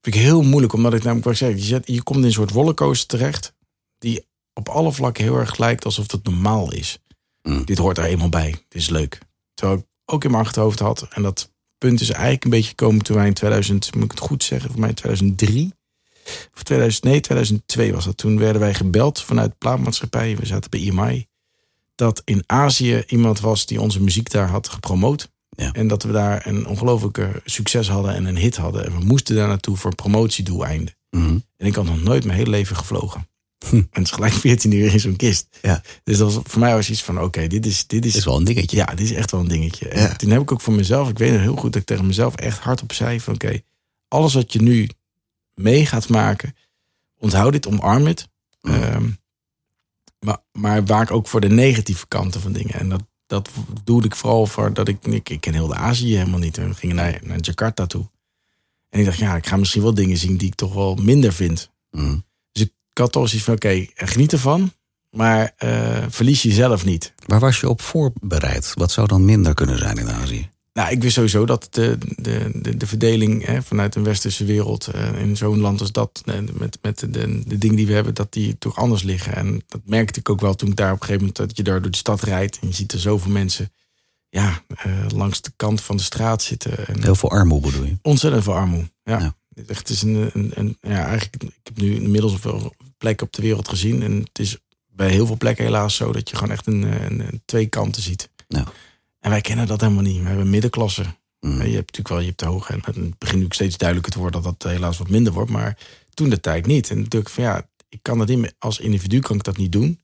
vind 0.01 0.15
ik 0.15 0.21
heel 0.21 0.41
moeilijk, 0.41 0.73
omdat 0.73 0.93
ik 0.93 1.03
namelijk 1.03 1.27
wat 1.27 1.37
zeg, 1.37 1.55
je, 1.55 1.61
zet, 1.61 1.87
je 1.87 2.03
komt 2.03 2.19
in 2.19 2.25
een 2.25 2.31
soort 2.31 2.51
rollercoaster 2.51 3.07
terecht, 3.07 3.53
die 3.97 4.27
op 4.53 4.69
alle 4.69 4.91
vlakken 4.91 5.23
heel 5.23 5.37
erg 5.37 5.57
lijkt 5.57 5.85
alsof 5.85 6.11
het 6.11 6.23
normaal 6.23 6.71
is. 6.73 6.99
Mm. 7.41 7.65
Dit 7.65 7.77
hoort 7.77 7.97
er 7.97 8.03
eenmaal 8.03 8.29
bij, 8.29 8.51
dit 8.51 8.81
is 8.81 8.89
leuk. 8.89 9.19
Terwijl 9.53 9.79
ik 9.79 9.85
ook 10.05 10.23
in 10.23 10.31
mijn 10.31 10.43
achterhoofd 10.43 10.79
had, 10.79 11.07
en 11.09 11.21
dat 11.21 11.50
punt 11.81 12.01
is 12.01 12.09
eigenlijk 12.09 12.43
een 12.43 12.49
beetje 12.49 12.69
gekomen 12.69 13.03
toen 13.03 13.15
wij 13.15 13.27
in 13.27 13.33
2000, 13.33 13.95
moet 13.95 14.03
ik 14.03 14.11
het 14.11 14.19
goed 14.19 14.43
zeggen, 14.43 14.71
voor 14.71 14.79
mij 14.79 14.93
2003, 14.93 15.73
of 16.53 16.63
2000, 16.63 17.03
nee, 17.03 17.19
2002 17.19 17.93
was 17.93 18.05
dat. 18.05 18.17
Toen 18.17 18.37
werden 18.37 18.61
wij 18.61 18.73
gebeld 18.73 19.21
vanuit 19.21 19.57
plaatmaatschappij, 19.57 20.35
we 20.35 20.45
zaten 20.45 20.69
bij 20.69 20.79
IMI, 20.79 21.27
dat 21.95 22.21
in 22.25 22.43
Azië 22.45 23.03
iemand 23.07 23.39
was 23.39 23.65
die 23.65 23.81
onze 23.81 24.01
muziek 24.01 24.31
daar 24.31 24.49
had 24.49 24.69
gepromoot. 24.69 25.29
Ja. 25.49 25.71
En 25.73 25.87
dat 25.87 26.03
we 26.03 26.11
daar 26.11 26.47
een 26.47 26.65
ongelooflijke 26.65 27.41
succes 27.45 27.89
hadden 27.89 28.13
en 28.13 28.25
een 28.25 28.37
hit 28.37 28.55
hadden. 28.55 28.85
En 28.85 28.97
we 28.97 29.05
moesten 29.05 29.35
daar 29.35 29.47
naartoe 29.47 29.77
voor 29.77 29.95
promotiedoeleinden. 29.95 30.95
Mhm. 31.09 31.37
En 31.57 31.67
ik 31.67 31.75
had 31.75 31.85
nog 31.85 32.03
nooit 32.03 32.25
mijn 32.25 32.37
hele 32.37 32.49
leven 32.49 32.75
gevlogen. 32.75 33.27
Hm. 33.69 33.75
En 33.75 33.87
het 33.91 34.03
is 34.05 34.11
gelijk 34.11 34.33
14 34.33 34.71
uur 34.71 34.93
in 34.93 34.99
zo'n 34.99 35.15
kist. 35.15 35.47
Ja. 35.61 35.81
Dus 36.03 36.17
dat 36.17 36.33
was, 36.33 36.43
voor 36.47 36.59
mij 36.59 36.73
was 36.73 36.89
iets 36.89 37.03
van, 37.03 37.21
oké, 37.21 37.47
dit, 37.47 37.65
is, 37.65 37.87
dit, 37.87 38.05
is, 38.05 38.15
Is 38.15 38.25
wel 38.25 38.37
een 38.37 38.43
dingetje. 38.43 38.77
ja, 38.77 38.85
dit 38.85 38.99
is 38.99 39.11
echt 39.13 39.31
wel 39.31 39.39
een 39.39 39.47
dingetje. 39.47 39.87
En 39.89 40.01
Ja. 40.01 40.15
toen 40.15 40.29
heb 40.29 40.41
ik 40.41 40.51
ook 40.51 40.61
voor 40.61 40.73
mezelf, 40.73 41.09
ik 41.09 41.17
weet 41.17 41.31
nog 41.31 41.41
heel 41.41 41.55
goed 41.55 41.73
dat 41.73 41.81
ik 41.81 41.87
tegen 41.87 42.05
mezelf 42.05 42.35
echt 42.35 42.59
hardop 42.59 42.93
zei 42.93 43.19
van, 43.19 43.33
oké, 43.33 43.61
alles 44.07 44.33
wat 44.33 44.53
je 44.53 44.61
nu 44.61 44.89
mee 45.55 45.85
gaat 45.85 46.09
maken, 46.09 46.55
onthoud 47.19 47.51
dit, 47.51 47.67
omarm 47.67 48.05
het. 48.05 48.27
Ehm, 48.61 49.09
maar, 50.19 50.37
maar 50.51 50.85
waak 50.85 51.11
ook 51.11 51.27
voor 51.27 51.41
de 51.41 51.49
negatieve 51.49 52.07
kanten 52.07 52.41
van 52.41 52.51
dingen. 52.51 52.73
En 52.73 52.89
dat, 52.89 53.03
dat 53.27 53.49
doe 53.83 54.03
ik 54.03 54.15
vooral 54.15 54.45
voor 54.45 54.73
dat 54.73 54.87
ik, 54.87 55.05
ik, 55.05 55.29
ik 55.29 55.41
ken 55.41 55.53
heel 55.53 55.67
de 55.67 55.75
Azië 55.75 56.15
helemaal 56.17 56.39
niet. 56.39 56.57
We 56.57 56.73
gingen 56.73 56.95
naar, 56.95 57.19
naar 57.23 57.39
Jakarta 57.39 57.85
toe. 57.85 58.09
En 58.89 58.99
ik 58.99 59.05
dacht, 59.05 59.17
ja, 59.17 59.35
ik 59.35 59.47
ga 59.47 59.55
misschien 59.57 59.81
wel 59.81 59.93
dingen 59.93 60.17
zien 60.17 60.37
die 60.37 60.47
ik 60.47 60.55
toch 60.55 60.73
wel 60.73 60.95
minder 60.95 61.33
vind. 61.33 61.69
Mhm. 61.91 62.17
Ik 62.93 62.97
had 62.97 63.11
toch 63.11 63.27
zoiets 63.27 63.45
van, 63.45 63.53
oké, 63.53 63.85
geniet 63.95 64.31
ervan. 64.31 64.71
Maar 65.09 65.53
eh, 65.57 66.03
verlies 66.09 66.41
jezelf 66.41 66.85
niet. 66.85 67.13
Waar 67.25 67.39
was 67.39 67.59
je 67.59 67.69
op 67.69 67.81
voorbereid? 67.81 68.71
Wat 68.75 68.91
zou 68.91 69.07
dan 69.07 69.25
minder 69.25 69.53
kunnen 69.53 69.77
zijn 69.77 69.97
in 69.97 70.11
Azië? 70.11 70.49
Nou, 70.73 70.91
ik 70.91 71.01
wist 71.01 71.13
sowieso 71.13 71.45
dat 71.45 71.67
de, 71.69 71.97
de, 72.15 72.51
de, 72.53 72.77
de 72.77 72.87
verdeling 72.87 73.45
hè, 73.45 73.61
vanuit 73.61 73.95
een 73.95 74.03
westerse 74.03 74.45
wereld 74.45 74.87
eh, 74.87 75.21
in 75.21 75.37
zo'n 75.37 75.59
land 75.59 75.79
als 75.79 75.91
dat, 75.91 76.21
eh, 76.25 76.35
met, 76.53 76.77
met 76.81 76.99
de, 76.99 77.09
de, 77.47 77.57
dingen 77.57 77.75
die 77.75 77.87
we 77.87 77.93
hebben, 77.93 78.13
dat 78.13 78.33
die 78.33 78.57
toch 78.57 78.75
anders 78.77 79.03
liggen. 79.03 79.35
En 79.35 79.63
dat 79.67 79.81
merkte 79.85 80.19
ik 80.19 80.29
ook 80.29 80.41
wel 80.41 80.55
toen 80.55 80.69
ik 80.69 80.75
daar 80.75 80.91
op 80.91 80.99
een 80.99 81.05
gegeven 81.05 81.27
moment, 81.27 81.47
dat 81.47 81.57
je 81.57 81.63
daar 81.63 81.81
door 81.81 81.91
de 81.91 81.97
stad 81.97 82.21
rijdt 82.21 82.59
en 82.61 82.67
je 82.67 82.73
ziet 82.73 82.91
er 82.91 82.99
zoveel 82.99 83.31
mensen 83.31 83.71
ja, 84.29 84.63
langs 85.07 85.41
de 85.41 85.51
kant 85.55 85.81
van 85.81 85.97
de 85.97 86.03
straat 86.03 86.41
zitten. 86.41 86.87
En 86.87 87.03
Heel 87.03 87.15
veel 87.15 87.31
armoede 87.31 87.67
bedoel 87.67 87.85
je? 87.85 87.97
ontzettend 88.01 88.43
veel 88.43 88.55
armoede. 88.55 88.91
Ja. 89.03 89.19
Ja. 89.19 89.35
Het 89.55 89.69
echt 89.69 89.89
is 89.89 90.01
een, 90.01 90.29
een, 90.33 90.51
een, 90.55 90.77
ja, 90.81 91.05
eigenlijk, 91.05 91.43
ik 91.43 91.59
heb 91.63 91.77
nu 91.77 91.95
inmiddels 91.95 92.35
veel 92.39 92.75
plekken 92.97 93.25
op 93.25 93.33
de 93.33 93.41
wereld 93.41 93.67
gezien. 93.67 94.01
En 94.01 94.19
het 94.19 94.39
is 94.39 94.57
bij 94.87 95.11
heel 95.11 95.25
veel 95.25 95.37
plekken 95.37 95.65
helaas 95.65 95.95
zo 95.95 96.11
dat 96.11 96.29
je 96.29 96.35
gewoon 96.35 96.51
echt 96.51 96.67
een, 96.67 96.81
een, 96.81 97.19
een 97.19 97.41
twee 97.45 97.67
kanten 97.67 98.01
ziet. 98.01 98.29
Ja. 98.47 98.63
En 99.19 99.29
wij 99.29 99.41
kennen 99.41 99.67
dat 99.67 99.81
helemaal 99.81 100.03
niet. 100.03 100.21
We 100.21 100.27
hebben 100.27 100.49
middenklasse. 100.49 101.05
Mhm. 101.39 101.53
Je 101.53 101.75
hebt 101.75 101.97
natuurlijk 101.97 102.07
wel, 102.07 102.19
je 102.19 102.25
hebt 102.25 102.39
de 102.39 102.45
hoge. 102.45 102.73
En 102.73 102.81
het 102.83 103.17
begint 103.17 103.39
nu 103.39 103.45
ook 103.45 103.53
steeds 103.53 103.77
duidelijker 103.77 104.13
te 104.13 104.19
worden 104.19 104.41
dat 104.41 104.59
dat 104.59 104.71
helaas 104.71 104.97
wat 104.97 105.09
minder 105.09 105.33
wordt. 105.33 105.51
Maar 105.51 105.77
toen 106.13 106.29
de 106.29 106.39
tijd 106.39 106.65
niet. 106.65 106.89
En 106.89 106.97
natuurlijk 106.97 107.31
van 107.31 107.43
ja, 107.43 107.69
ik 107.89 107.99
kan 108.01 108.17
dat 108.17 108.27
niet, 108.27 108.55
als 108.57 108.79
individu 108.79 109.19
kan 109.19 109.35
ik 109.35 109.43
dat 109.43 109.57
niet 109.57 109.71
doen. 109.71 109.99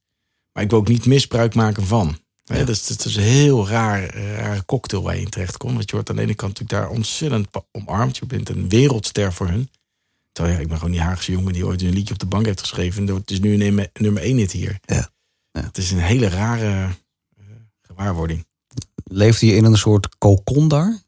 Maar 0.51 0.63
ik 0.63 0.69
wil 0.69 0.79
ook 0.79 0.87
niet 0.87 1.05
misbruik 1.05 1.55
maken 1.55 1.83
van. 1.83 2.17
Ja. 2.55 2.63
Dus 2.63 2.87
het 2.87 3.05
is 3.05 3.15
een 3.15 3.23
heel 3.23 3.67
raar, 3.67 4.03
eh, 4.03 4.35
rare 4.35 4.65
cocktail 4.65 5.03
waar 5.03 5.15
je 5.15 5.21
in 5.21 5.29
terecht 5.29 5.57
komt. 5.57 5.73
Want 5.73 5.89
je 5.89 5.95
wordt 5.95 6.09
aan 6.09 6.15
de 6.15 6.21
ene 6.21 6.35
kant 6.35 6.59
natuurlijk 6.59 6.81
daar 6.81 6.97
ontzettend 6.97 7.47
omarmd. 7.71 8.17
Je 8.17 8.25
bent 8.25 8.49
een 8.49 8.69
wereldster 8.69 9.33
voor 9.33 9.47
hun. 9.47 9.69
Terwijl 10.31 10.55
ja, 10.55 10.61
ik 10.61 10.67
ben 10.67 10.77
gewoon 10.77 10.91
die 10.91 11.01
Haagse 11.01 11.31
jongen 11.31 11.53
die 11.53 11.65
ooit 11.65 11.81
een 11.81 11.93
liedje 11.93 12.13
op 12.13 12.19
de 12.19 12.25
bank 12.25 12.45
heeft 12.45 12.59
geschreven. 12.59 13.07
En 13.07 13.15
het 13.15 13.31
is 13.31 13.39
nu 13.39 13.53
een 13.63 13.89
nummer, 13.93 14.21
één 14.21 14.37
hit 14.37 14.51
hier. 14.51 14.79
Ja. 14.81 15.09
Ja. 15.51 15.61
Het 15.61 15.77
is 15.77 15.91
een 15.91 15.99
hele 15.99 16.29
rare 16.29 16.87
uh, 17.39 17.45
gewaarwording. 17.81 18.45
Leefde 19.03 19.45
je 19.45 19.55
in 19.55 19.63
een 19.63 19.77
soort 19.77 20.17
kokon 20.17 20.67
daar? 20.67 21.01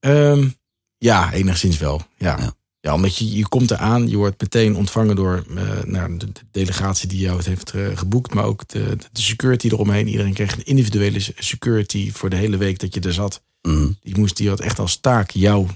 Um, 0.00 0.54
ja, 0.98 1.32
enigszins 1.32 1.78
wel. 1.78 2.02
Ja. 2.16 2.38
Ja. 2.38 2.54
Ja. 2.82 2.94
omdat 2.94 3.16
je, 3.16 3.36
je 3.36 3.48
komt 3.48 3.70
eraan, 3.70 4.08
je 4.08 4.16
wordt 4.16 4.40
meteen 4.40 4.76
ontvangen 4.76 5.16
door 5.16 5.44
uh, 5.50 5.82
nou, 5.84 6.18
de, 6.18 6.32
de, 6.32 6.40
delegatie 6.50 7.08
die 7.08 7.20
jou 7.20 7.36
het 7.36 7.46
heeft 7.46 7.74
uh, 7.74 7.96
geboekt, 7.96 8.34
maar 8.34 8.44
ook 8.44 8.68
de, 8.68 8.96
de, 9.12 9.22
security 9.22 9.66
eromheen. 9.66 10.08
Iedereen 10.08 10.32
kreeg 10.32 10.56
een 10.56 10.64
individuele 10.64 11.20
security 11.38 12.12
voor 12.12 12.30
de 12.30 12.36
hele 12.36 12.56
week 12.56 12.78
dat 12.78 12.94
je 12.94 13.00
er 13.00 13.12
zat. 13.12 13.42
Mm. 13.62 13.96
Die 14.02 14.18
moest 14.18 14.36
die 14.36 14.48
had 14.48 14.60
echt 14.60 14.78
als 14.78 14.96
taak 14.96 15.30
jou 15.30 15.68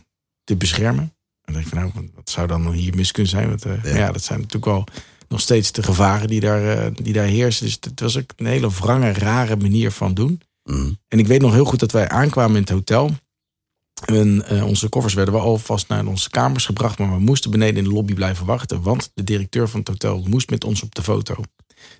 te 0.45 0.57
beschermen. 0.57 1.03
En 1.03 1.53
dan 1.53 1.55
denk 1.55 1.67
ik 1.67 1.73
van 1.73 1.93
nou, 1.95 2.11
wat 2.15 2.31
zou 2.31 2.47
dan 2.47 2.73
hier 2.73 2.95
mis 2.95 3.13
kunnen 3.13 3.31
zijn? 3.31 3.49
Want 3.49 3.67
uh, 3.67 3.85
ja. 3.85 3.97
ja. 3.97 4.13
dat 4.13 4.23
zijn 4.23 4.39
natuurlijk 4.39 4.65
wel 4.65 4.85
nog 5.29 5.41
steeds 5.41 5.73
de 5.73 5.83
gevaren 5.83 6.29
die 6.29 6.41
daar, 6.41 6.93
die 6.95 7.13
daar 7.13 7.27
heersen. 7.27 7.65
Dus 7.65 7.79
het 7.81 8.01
was 8.01 8.19
ook 8.19 8.31
een 8.37 8.47
hele 8.47 8.71
wrange, 8.71 9.13
rare 9.13 9.57
manier 9.57 9.91
van 9.91 10.15
doen. 10.15 10.41
Mm. 10.65 10.99
En 11.09 11.19
ik 11.19 11.27
weet 11.27 11.41
nog 11.41 11.53
heel 11.53 11.65
goed 11.65 11.81
dat 11.81 11.93
wij 11.93 12.09
aankwamen 12.09 12.57
in 12.57 12.63
het 12.63 12.71
hotel. 12.71 13.11
En 14.05 14.45
uh, 14.53 14.67
onze 14.67 14.89
koffers 14.89 15.15
werden 15.15 15.35
wel 15.35 15.43
alvast 15.43 15.89
naar 15.89 16.07
onze 16.07 16.31
kamers 16.31 16.67
gebracht, 16.67 16.99
maar 16.99 17.11
we 17.13 17.19
moesten 17.19 17.51
beneden 17.51 17.77
in 17.77 17.85
de 17.85 17.91
lobby 17.91 18.15
blijven 18.15 18.47
wachten, 18.47 18.83
want 18.83 19.11
de 19.15 19.25
directeur 19.25 19.69
van 19.69 19.81
het 19.81 19.89
hotel 19.89 20.25
moest 20.29 20.51
met 20.51 20.65
ons 20.65 20.83
op 20.83 20.95
de 20.95 21.03
foto. 21.03 21.35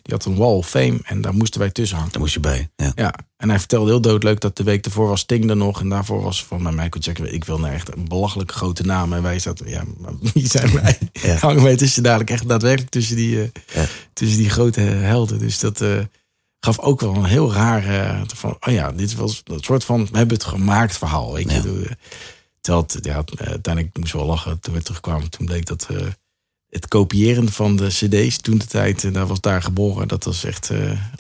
Die 0.03 0.15
had 0.15 0.25
een 0.25 0.37
wall 0.37 0.55
of 0.55 0.69
fame 0.69 0.99
en 1.05 1.21
daar 1.21 1.35
moesten 1.35 1.61
wij 1.61 1.71
tussen 1.71 1.97
hangen. 1.97 2.13
Daar 2.13 2.21
moest 2.21 2.35
je 2.35 2.41
bij. 2.41 2.71
Ja. 2.77 2.93
ja. 2.95 3.15
En 3.37 3.49
hij 3.49 3.59
vertelde 3.59 3.91
heel 3.91 4.01
doodleuk 4.01 4.41
dat 4.41 4.57
de 4.57 4.63
week 4.63 4.85
ervoor 4.85 5.09
was 5.09 5.21
Sting 5.21 5.51
er 5.51 5.57
nog 5.57 5.81
en 5.81 5.89
daarvoor 5.89 6.23
was 6.23 6.45
van 6.45 6.63
mij 6.63 6.73
Michael 6.73 7.01
Jackson. 7.01 7.27
Ik 7.27 7.45
wil 7.45 7.59
nou 7.59 7.73
echt 7.75 7.97
een 7.97 8.09
belachelijk 8.09 8.53
grote 8.53 8.83
naam 8.83 9.13
en 9.13 9.23
wij 9.23 9.39
zaten, 9.39 9.69
ja, 9.69 9.85
wie 10.35 10.49
zijn 10.49 10.73
wij? 10.73 10.99
Ja. 11.13 11.37
Hangen 11.37 11.63
wij 11.63 11.77
tussen 11.77 12.03
dadelijk 12.03 12.31
echt 12.31 12.49
daadwerkelijk 12.49 12.91
tussen 12.91 13.17
die, 13.17 13.37
uh, 13.37 13.43
Ja. 13.75 13.85
tussen 14.13 14.39
die 14.39 14.51
grote 14.51 14.81
helden. 14.81 15.39
Dus 15.39 15.59
dat. 15.59 15.81
Uh, 15.81 15.99
gaf 16.67 16.79
ook 16.79 17.01
wel 17.01 17.15
een 17.15 17.25
heel 17.25 17.53
raar 17.53 17.87
uh, 17.87 18.23
van, 18.27 18.57
oh 18.61 18.73
ja, 18.73 18.93
dit 18.93 19.15
was 19.15 19.43
een 19.45 19.61
soort 19.61 19.85
van, 19.85 20.07
we 20.11 20.17
hebben 20.17 20.37
het 20.37 20.47
gemaakt 20.47 20.99
verhaal, 20.99 21.33
weet 21.33 21.53
je. 21.53 21.97
Terwijl, 22.61 22.87
ja, 23.03 23.25
uiteindelijk 23.37 23.99
moest 23.99 24.13
wel 24.13 24.27
lachen 24.27 24.61
toen 24.61 24.75
we 24.75 24.83
terugkwamen. 24.83 25.31
Toen 25.31 25.47
bleek 25.47 25.67
dat 25.67 25.89
uh, 25.91 26.07
het 26.69 26.89
kopiëren 26.89 27.53
van 27.53 27.77
de 27.77 27.87
cd's 27.87 28.37
toen 28.37 28.59
de 28.59 28.67
tijd, 28.67 29.05
en 29.05 29.13
daar 29.13 29.27
was 29.27 29.41
daar 29.41 29.63
geboren, 29.63 30.09
dat 30.09 30.25
was 30.25 30.45
echt 30.45 30.71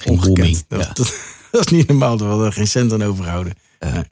ongekend. 0.05 0.65
Dat, 0.69 0.81
ja. 0.81 0.93
dat, 0.93 0.97
dat, 1.51 1.65
is 1.67 1.73
niet 1.73 1.89
normaal, 1.89 2.19
we 2.19 2.25
hadden 2.25 2.47
er 2.47 2.53
geen 2.53 2.69
cent 2.69 2.93
aan 2.93 3.05
overhouden. 3.05 3.55
Nee. 3.79 4.05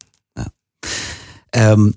Um, 1.51 1.95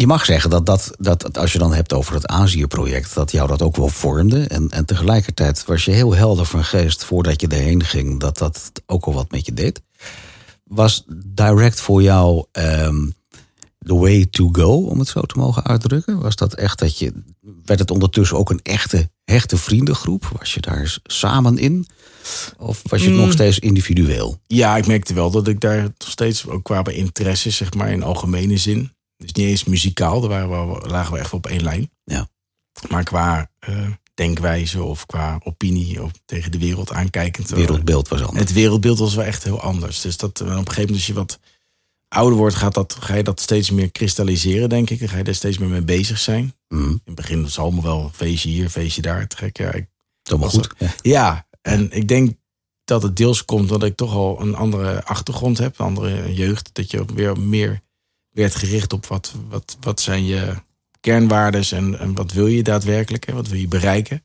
je 0.00 0.06
mag 0.06 0.24
zeggen 0.24 0.50
dat, 0.50 0.66
dat, 0.66 0.90
dat 0.98 1.38
als 1.38 1.52
je 1.52 1.58
dan 1.58 1.74
hebt 1.74 1.92
over 1.92 2.14
het 2.14 2.26
Azië-project, 2.26 3.14
dat 3.14 3.30
jou 3.30 3.48
dat 3.48 3.62
ook 3.62 3.76
wel 3.76 3.88
vormde. 3.88 4.46
En, 4.46 4.70
en 4.70 4.84
tegelijkertijd 4.84 5.64
was 5.64 5.84
je 5.84 5.90
heel 5.90 6.14
helder 6.14 6.44
van 6.44 6.64
geest 6.64 7.04
voordat 7.04 7.40
je 7.40 7.48
erheen 7.48 7.84
ging, 7.84 8.20
dat 8.20 8.38
dat 8.38 8.72
ook 8.86 9.04
al 9.04 9.12
wat 9.12 9.30
met 9.30 9.46
je 9.46 9.52
deed. 9.52 9.82
Was 10.64 11.04
direct 11.34 11.80
voor 11.80 12.02
jou 12.02 12.44
um, 12.52 13.14
the 13.78 13.94
way 13.94 14.26
to 14.26 14.48
go, 14.52 14.72
om 14.72 14.98
het 14.98 15.08
zo 15.08 15.20
te 15.20 15.38
mogen 15.38 15.64
uitdrukken? 15.64 16.20
Was 16.20 16.36
dat 16.36 16.54
echt 16.54 16.78
dat 16.78 16.98
je. 16.98 17.12
Werd 17.64 17.80
het 17.80 17.90
ondertussen 17.90 18.36
ook 18.36 18.50
een 18.50 18.62
echte, 18.62 19.10
hechte 19.24 19.56
vriendengroep? 19.56 20.30
Was 20.38 20.54
je 20.54 20.60
daar 20.60 20.98
samen 21.02 21.58
in? 21.58 21.86
Of 22.58 22.82
was 22.82 23.02
je 23.02 23.10
mm. 23.10 23.16
nog 23.16 23.32
steeds 23.32 23.58
individueel? 23.58 24.40
Ja, 24.46 24.76
ik 24.76 24.86
merkte 24.86 25.14
wel 25.14 25.30
dat 25.30 25.48
ik 25.48 25.60
daar 25.60 25.82
nog 25.82 26.10
steeds 26.10 26.46
ook 26.46 26.64
qua 26.64 26.82
bij 26.82 26.94
interesse, 26.94 27.50
zeg 27.50 27.74
maar, 27.74 27.90
in 27.90 28.02
algemene 28.02 28.56
zin. 28.56 28.92
Dus 29.18 29.32
niet 29.32 29.46
eens 29.46 29.64
muzikaal, 29.64 30.20
daar 30.20 30.48
waren 30.48 30.72
we, 30.72 30.88
lagen 30.88 31.12
we 31.12 31.18
echt 31.18 31.32
op 31.32 31.46
één 31.46 31.62
lijn. 31.62 31.90
Ja. 32.04 32.28
Maar 32.88 33.04
qua 33.04 33.50
uh, 33.68 33.90
denkwijze 34.14 34.82
of 34.82 35.06
qua 35.06 35.40
opinie 35.44 36.02
of 36.02 36.10
tegen 36.24 36.52
de 36.52 36.58
wereld 36.58 36.92
aankijkend. 36.92 37.48
Het 37.48 37.58
wereldbeeld 37.58 38.08
was 38.08 38.20
anders. 38.20 38.38
Het 38.38 38.52
wereldbeeld 38.52 38.98
was 38.98 39.14
wel 39.14 39.24
echt 39.24 39.44
heel 39.44 39.60
anders. 39.60 40.00
Dus 40.00 40.16
dat 40.16 40.40
op 40.40 40.46
een 40.46 40.56
gegeven 40.56 40.74
moment, 40.74 40.90
als 40.90 41.06
je 41.06 41.12
wat 41.12 41.38
ouder 42.08 42.38
wordt, 42.38 42.54
gaat 42.54 42.74
dat, 42.74 42.96
ga 43.00 43.14
je 43.14 43.22
dat 43.22 43.40
steeds 43.40 43.70
meer 43.70 43.90
kristalliseren, 43.90 44.68
denk 44.68 44.90
ik. 44.90 44.98
Dan 44.98 45.08
ga 45.08 45.16
je 45.16 45.24
er 45.24 45.34
steeds 45.34 45.58
meer 45.58 45.68
mee 45.68 45.82
bezig 45.82 46.18
zijn. 46.18 46.54
Mm. 46.68 46.88
In 46.88 47.00
het 47.04 47.14
begin 47.14 47.48
zal 47.48 47.70
me 47.70 47.82
wel 47.82 48.10
feestje 48.14 48.48
hier, 48.48 48.68
feestje 48.68 49.02
daar 49.02 49.26
trekken. 49.26 49.64
Ja, 49.64 49.72
ik, 49.72 49.88
dat 50.22 50.38
was 50.38 50.52
goed. 50.52 50.74
Ja. 50.78 50.94
ja, 51.02 51.46
en 51.62 51.90
ik 51.90 52.08
denk 52.08 52.36
dat 52.84 53.02
het 53.02 53.16
deels 53.16 53.44
komt 53.44 53.68
dat 53.68 53.82
ik 53.82 53.96
toch 53.96 54.12
al 54.12 54.40
een 54.40 54.54
andere 54.54 55.04
achtergrond 55.04 55.58
heb, 55.58 55.78
een 55.78 55.86
andere 55.86 56.34
jeugd. 56.34 56.70
Dat 56.72 56.90
je 56.90 57.04
weer 57.14 57.40
meer 57.40 57.80
werd 58.38 58.54
gericht 58.54 58.92
op 58.92 59.06
wat, 59.06 59.34
wat, 59.48 59.76
wat 59.80 60.00
zijn 60.00 60.24
je 60.24 60.54
kernwaardes 61.00 61.72
en, 61.72 61.98
en 61.98 62.14
wat 62.14 62.32
wil 62.32 62.46
je 62.46 62.62
daadwerkelijk, 62.62 63.26
hè? 63.26 63.32
wat 63.32 63.48
wil 63.48 63.58
je 63.58 63.68
bereiken. 63.68 64.22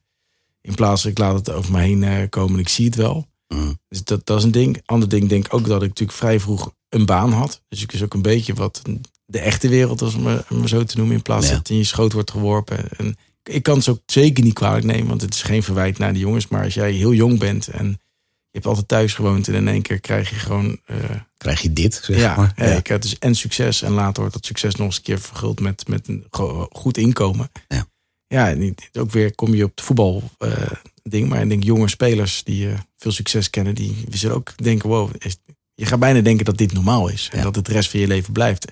In 0.61 0.75
plaats 0.75 1.01
van 1.01 1.11
ik 1.11 1.17
laat 1.17 1.35
het 1.35 1.51
over 1.51 1.71
me 1.71 1.79
heen 1.79 2.29
komen 2.29 2.53
en 2.53 2.59
ik 2.59 2.69
zie 2.69 2.85
het 2.85 2.95
wel. 2.95 3.27
Mm. 3.47 3.79
Dus 3.87 4.03
dat, 4.03 4.25
dat 4.25 4.37
is 4.37 4.43
een 4.43 4.51
ding. 4.51 4.81
Ander 4.85 5.09
ding 5.09 5.29
denk 5.29 5.45
ik 5.45 5.53
ook 5.53 5.67
dat 5.67 5.81
ik 5.81 5.87
natuurlijk 5.87 6.17
vrij 6.17 6.39
vroeg 6.39 6.73
een 6.89 7.05
baan 7.05 7.31
had. 7.31 7.61
Dus 7.67 7.81
ik 7.81 7.93
is 7.93 8.03
ook 8.03 8.13
een 8.13 8.21
beetje 8.21 8.53
wat 8.53 8.81
de 9.25 9.39
echte 9.39 9.67
wereld, 9.67 10.01
als 10.01 10.15
me, 10.15 10.43
me 10.49 10.67
zo 10.67 10.83
te 10.83 10.97
noemen, 10.97 11.15
in 11.15 11.21
plaats 11.21 11.45
Ja. 11.45 11.49
dat 11.49 11.59
het 11.59 11.69
in 11.69 11.77
je 11.77 11.83
schoot 11.83 12.13
wordt 12.13 12.31
geworpen. 12.31 12.89
En 12.97 13.17
ik 13.43 13.63
kan 13.63 13.77
het 13.77 13.89
ook 13.89 14.01
zeker 14.05 14.43
niet 14.43 14.53
kwalijk 14.53 14.85
nemen, 14.85 15.07
want 15.07 15.21
het 15.21 15.33
is 15.33 15.41
geen 15.41 15.63
verwijt 15.63 15.97
naar 15.97 16.13
de 16.13 16.19
jongens. 16.19 16.47
Maar 16.47 16.63
als 16.63 16.73
jij 16.73 16.91
heel 16.91 17.13
jong 17.13 17.39
bent 17.39 17.67
en 17.67 17.99
je 18.53 18.59
hebt 18.59 18.65
altijd 18.65 18.87
thuis 18.87 19.13
gewoond 19.13 19.47
en 19.47 19.53
in 19.53 19.67
één 19.67 19.81
keer 19.81 19.99
krijg 19.99 20.29
je 20.29 20.35
gewoon 20.35 20.79
eh, 20.85 20.97
Krijg 21.37 21.61
je 21.61 21.73
dit, 21.73 22.01
zeg 22.03 22.17
ja, 22.17 22.35
maar. 22.35 22.53
ja. 22.55 22.63
ik 22.65 23.01
dus 23.01 23.19
en 23.19 23.35
succes. 23.35 23.81
En 23.81 23.91
later 23.91 24.19
wordt 24.21 24.33
dat 24.33 24.45
succes 24.45 24.75
nog 24.75 24.87
eens 24.87 24.97
een 24.97 25.03
keer 25.03 25.19
verguld 25.19 25.59
met, 25.59 25.87
met 25.87 26.07
een 26.07 26.25
go- 26.29 26.67
goed 26.71 26.97
inkomen. 26.97 27.51
Ja. 27.67 27.85
Ja, 28.27 28.49
en 28.49 28.75
ook 28.93 29.11
weer 29.11 29.35
kom 29.35 29.53
je 29.55 29.63
op 29.63 29.71
het 29.75 29.81
voetbal 29.85 30.23
eh, 30.37 30.51
ding. 31.03 31.29
Maar 31.29 31.41
ik 31.41 31.49
denk 31.49 31.63
jonge 31.63 31.89
spelers 31.89 32.43
die 32.43 32.69
eh, 32.69 32.79
veel 32.97 33.11
succes 33.11 33.49
kennen, 33.49 33.75
die 33.75 34.03
we 34.09 34.17
zullen 34.17 34.35
ook 34.35 34.57
denken, 34.57 34.89
wow, 34.89 35.09
is, 35.19 35.37
je 35.73 35.85
gaat 35.85 35.99
bijna 35.99 36.21
denken 36.21 36.45
dat 36.45 36.57
dit 36.57 36.73
normaal 36.73 37.07
is. 37.07 37.29
En 37.31 37.37
Ja. 37.37 37.43
dat 37.43 37.55
het 37.55 37.65
de 37.65 37.71
rest 37.71 37.89
van 37.89 37.99
je 37.99 38.07
leven 38.07 38.33
blijft. 38.33 38.65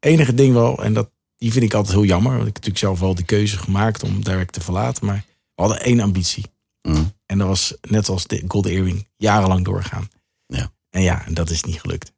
Enige 0.00 0.34
ding 0.34 0.52
wel, 0.52 0.82
en 0.82 0.92
dat, 0.92 1.10
die 1.36 1.52
vind 1.52 1.64
ik 1.64 1.74
altijd 1.74 1.94
heel 1.94 2.04
jammer. 2.04 2.36
Want 2.36 2.48
ik 2.48 2.54
heb 2.54 2.64
natuurlijk 2.64 2.84
zelf 2.84 3.00
wel 3.00 3.14
die 3.14 3.24
keuze 3.24 3.58
gemaakt 3.58 4.02
om 4.02 4.24
direct 4.24 4.52
te 4.52 4.60
verlaten. 4.60 5.06
Maar 5.06 5.24
we 5.54 5.62
hadden 5.62 5.80
één 5.80 6.00
ambitie. 6.00 6.44
Mm. 6.88 7.12
En 7.26 7.38
dat 7.38 7.46
was 7.48 7.74
net 7.80 8.08
als 8.08 8.26
de 8.26 8.44
Golden 8.48 8.72
Earring 8.72 9.08
jarenlang 9.16 9.64
doorgaan. 9.64 10.08
Ja. 10.46 10.72
En 10.90 11.02
ja, 11.02 11.26
en 11.26 11.34
dat 11.34 11.50
is 11.50 11.62
niet 11.62 11.80
gelukt. 11.80 12.14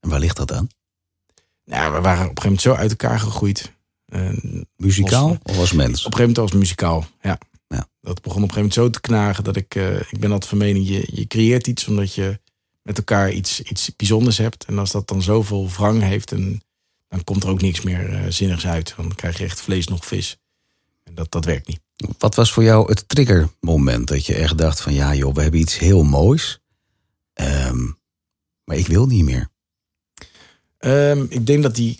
En 0.00 0.08
waar 0.08 0.18
ligt 0.18 0.36
dat 0.36 0.52
aan? 0.52 0.68
Nou, 1.64 1.92
we 1.92 2.00
waren 2.00 2.28
op 2.28 2.36
een 2.36 2.42
gegeven 2.42 2.42
moment 2.42 2.60
zo 2.60 2.74
uit 2.74 2.90
elkaar 2.90 3.20
gegroeid. 3.20 3.72
Muzikaal 4.76 5.38
of 5.42 5.58
als 5.58 5.72
mens? 5.72 6.04
op 6.04 6.12
een 6.12 6.18
gegeven 6.18 6.18
moment 6.18 6.38
als 6.38 6.52
muzikaal, 6.52 7.06
ja. 7.20 7.38
Ja. 7.68 7.88
Dat 8.00 8.22
begon 8.22 8.42
op 8.42 8.48
een 8.48 8.54
gegeven 8.54 8.54
moment 8.54 8.74
zo 8.74 8.90
te 8.90 9.00
knagen 9.00 9.44
dat 9.44 9.56
ik... 9.56 9.74
eh, 9.74 9.96
ik 9.96 10.20
ben 10.20 10.32
altijd 10.32 10.50
van 10.50 10.58
mening, 10.58 10.88
je, 10.88 11.08
je 11.12 11.26
creëert 11.26 11.66
iets 11.66 11.86
omdat 11.86 12.14
je 12.14 12.40
met 12.82 12.98
elkaar 12.98 13.32
iets, 13.32 13.60
iets 13.60 13.96
bijzonders 13.96 14.38
hebt. 14.38 14.64
En 14.64 14.78
als 14.78 14.90
dat 14.90 15.08
dan 15.08 15.22
zoveel 15.22 15.68
wrang 15.68 16.02
heeft, 16.02 16.32
en, 16.32 16.62
dan 17.08 17.24
komt 17.24 17.42
er 17.42 17.50
ook 17.50 17.60
niks 17.60 17.80
meer 17.80 18.14
eh, 18.14 18.30
zinnigs 18.30 18.66
uit. 18.66 18.94
Dan 18.96 19.14
krijg 19.14 19.38
je 19.38 19.44
echt 19.44 19.60
vlees 19.60 19.86
nog 19.86 20.06
vis. 20.06 20.38
En 21.02 21.14
dat, 21.14 21.30
dat 21.30 21.44
werkt 21.44 21.68
niet. 21.68 21.80
Wat 22.18 22.34
was 22.34 22.52
voor 22.52 22.62
jou 22.62 22.88
het 22.88 23.08
triggermoment 23.08 24.08
dat 24.08 24.26
je 24.26 24.34
echt 24.34 24.58
dacht 24.58 24.80
van 24.80 24.94
ja 24.94 25.14
joh, 25.14 25.34
we 25.34 25.42
hebben 25.42 25.60
iets 25.60 25.78
heel 25.78 26.02
moois. 26.02 26.60
Ehm, 27.32 27.90
maar 28.64 28.76
ik 28.76 28.86
wil 28.86 29.06
niet 29.06 29.24
meer. 29.24 29.50
Ehm, 30.78 31.26
ik 31.28 31.46
denk 31.46 31.62
dat 31.62 31.74
die. 31.74 31.98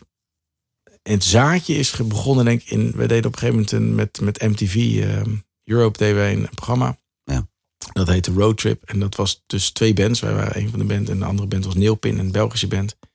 Het 1.02 1.24
zaadje 1.24 1.74
is 1.74 1.96
begonnen, 1.96 2.44
denk 2.44 2.62
ik. 2.62 2.70
In, 2.70 2.92
we 2.96 3.06
deden 3.06 3.26
op 3.26 3.32
een 3.32 3.38
gegeven 3.38 3.54
moment 3.54 3.72
een, 3.72 3.94
met, 3.94 4.20
met 4.20 4.40
MTV 4.40 4.74
ehm, 5.02 5.34
Europe 5.64 5.98
deden 5.98 6.16
wij 6.16 6.32
een 6.32 6.48
programma. 6.54 6.98
Ja. 7.24 7.48
Dat 7.92 8.08
heette 8.08 8.32
Road 8.32 8.56
Trip. 8.56 8.82
En 8.84 9.00
dat 9.00 9.14
was 9.16 9.42
dus 9.46 9.70
twee 9.70 9.94
bands. 9.94 10.20
Wij 10.20 10.34
waren 10.34 10.62
een 10.62 10.70
van 10.70 10.78
de 10.78 10.84
band. 10.84 11.08
En 11.08 11.18
de 11.18 11.24
andere 11.24 11.48
band 11.48 11.64
was 11.64 11.74
Neelpin, 11.74 12.18
een 12.18 12.32
Belgische 12.32 12.68
band. 12.68 12.96
En 13.00 13.08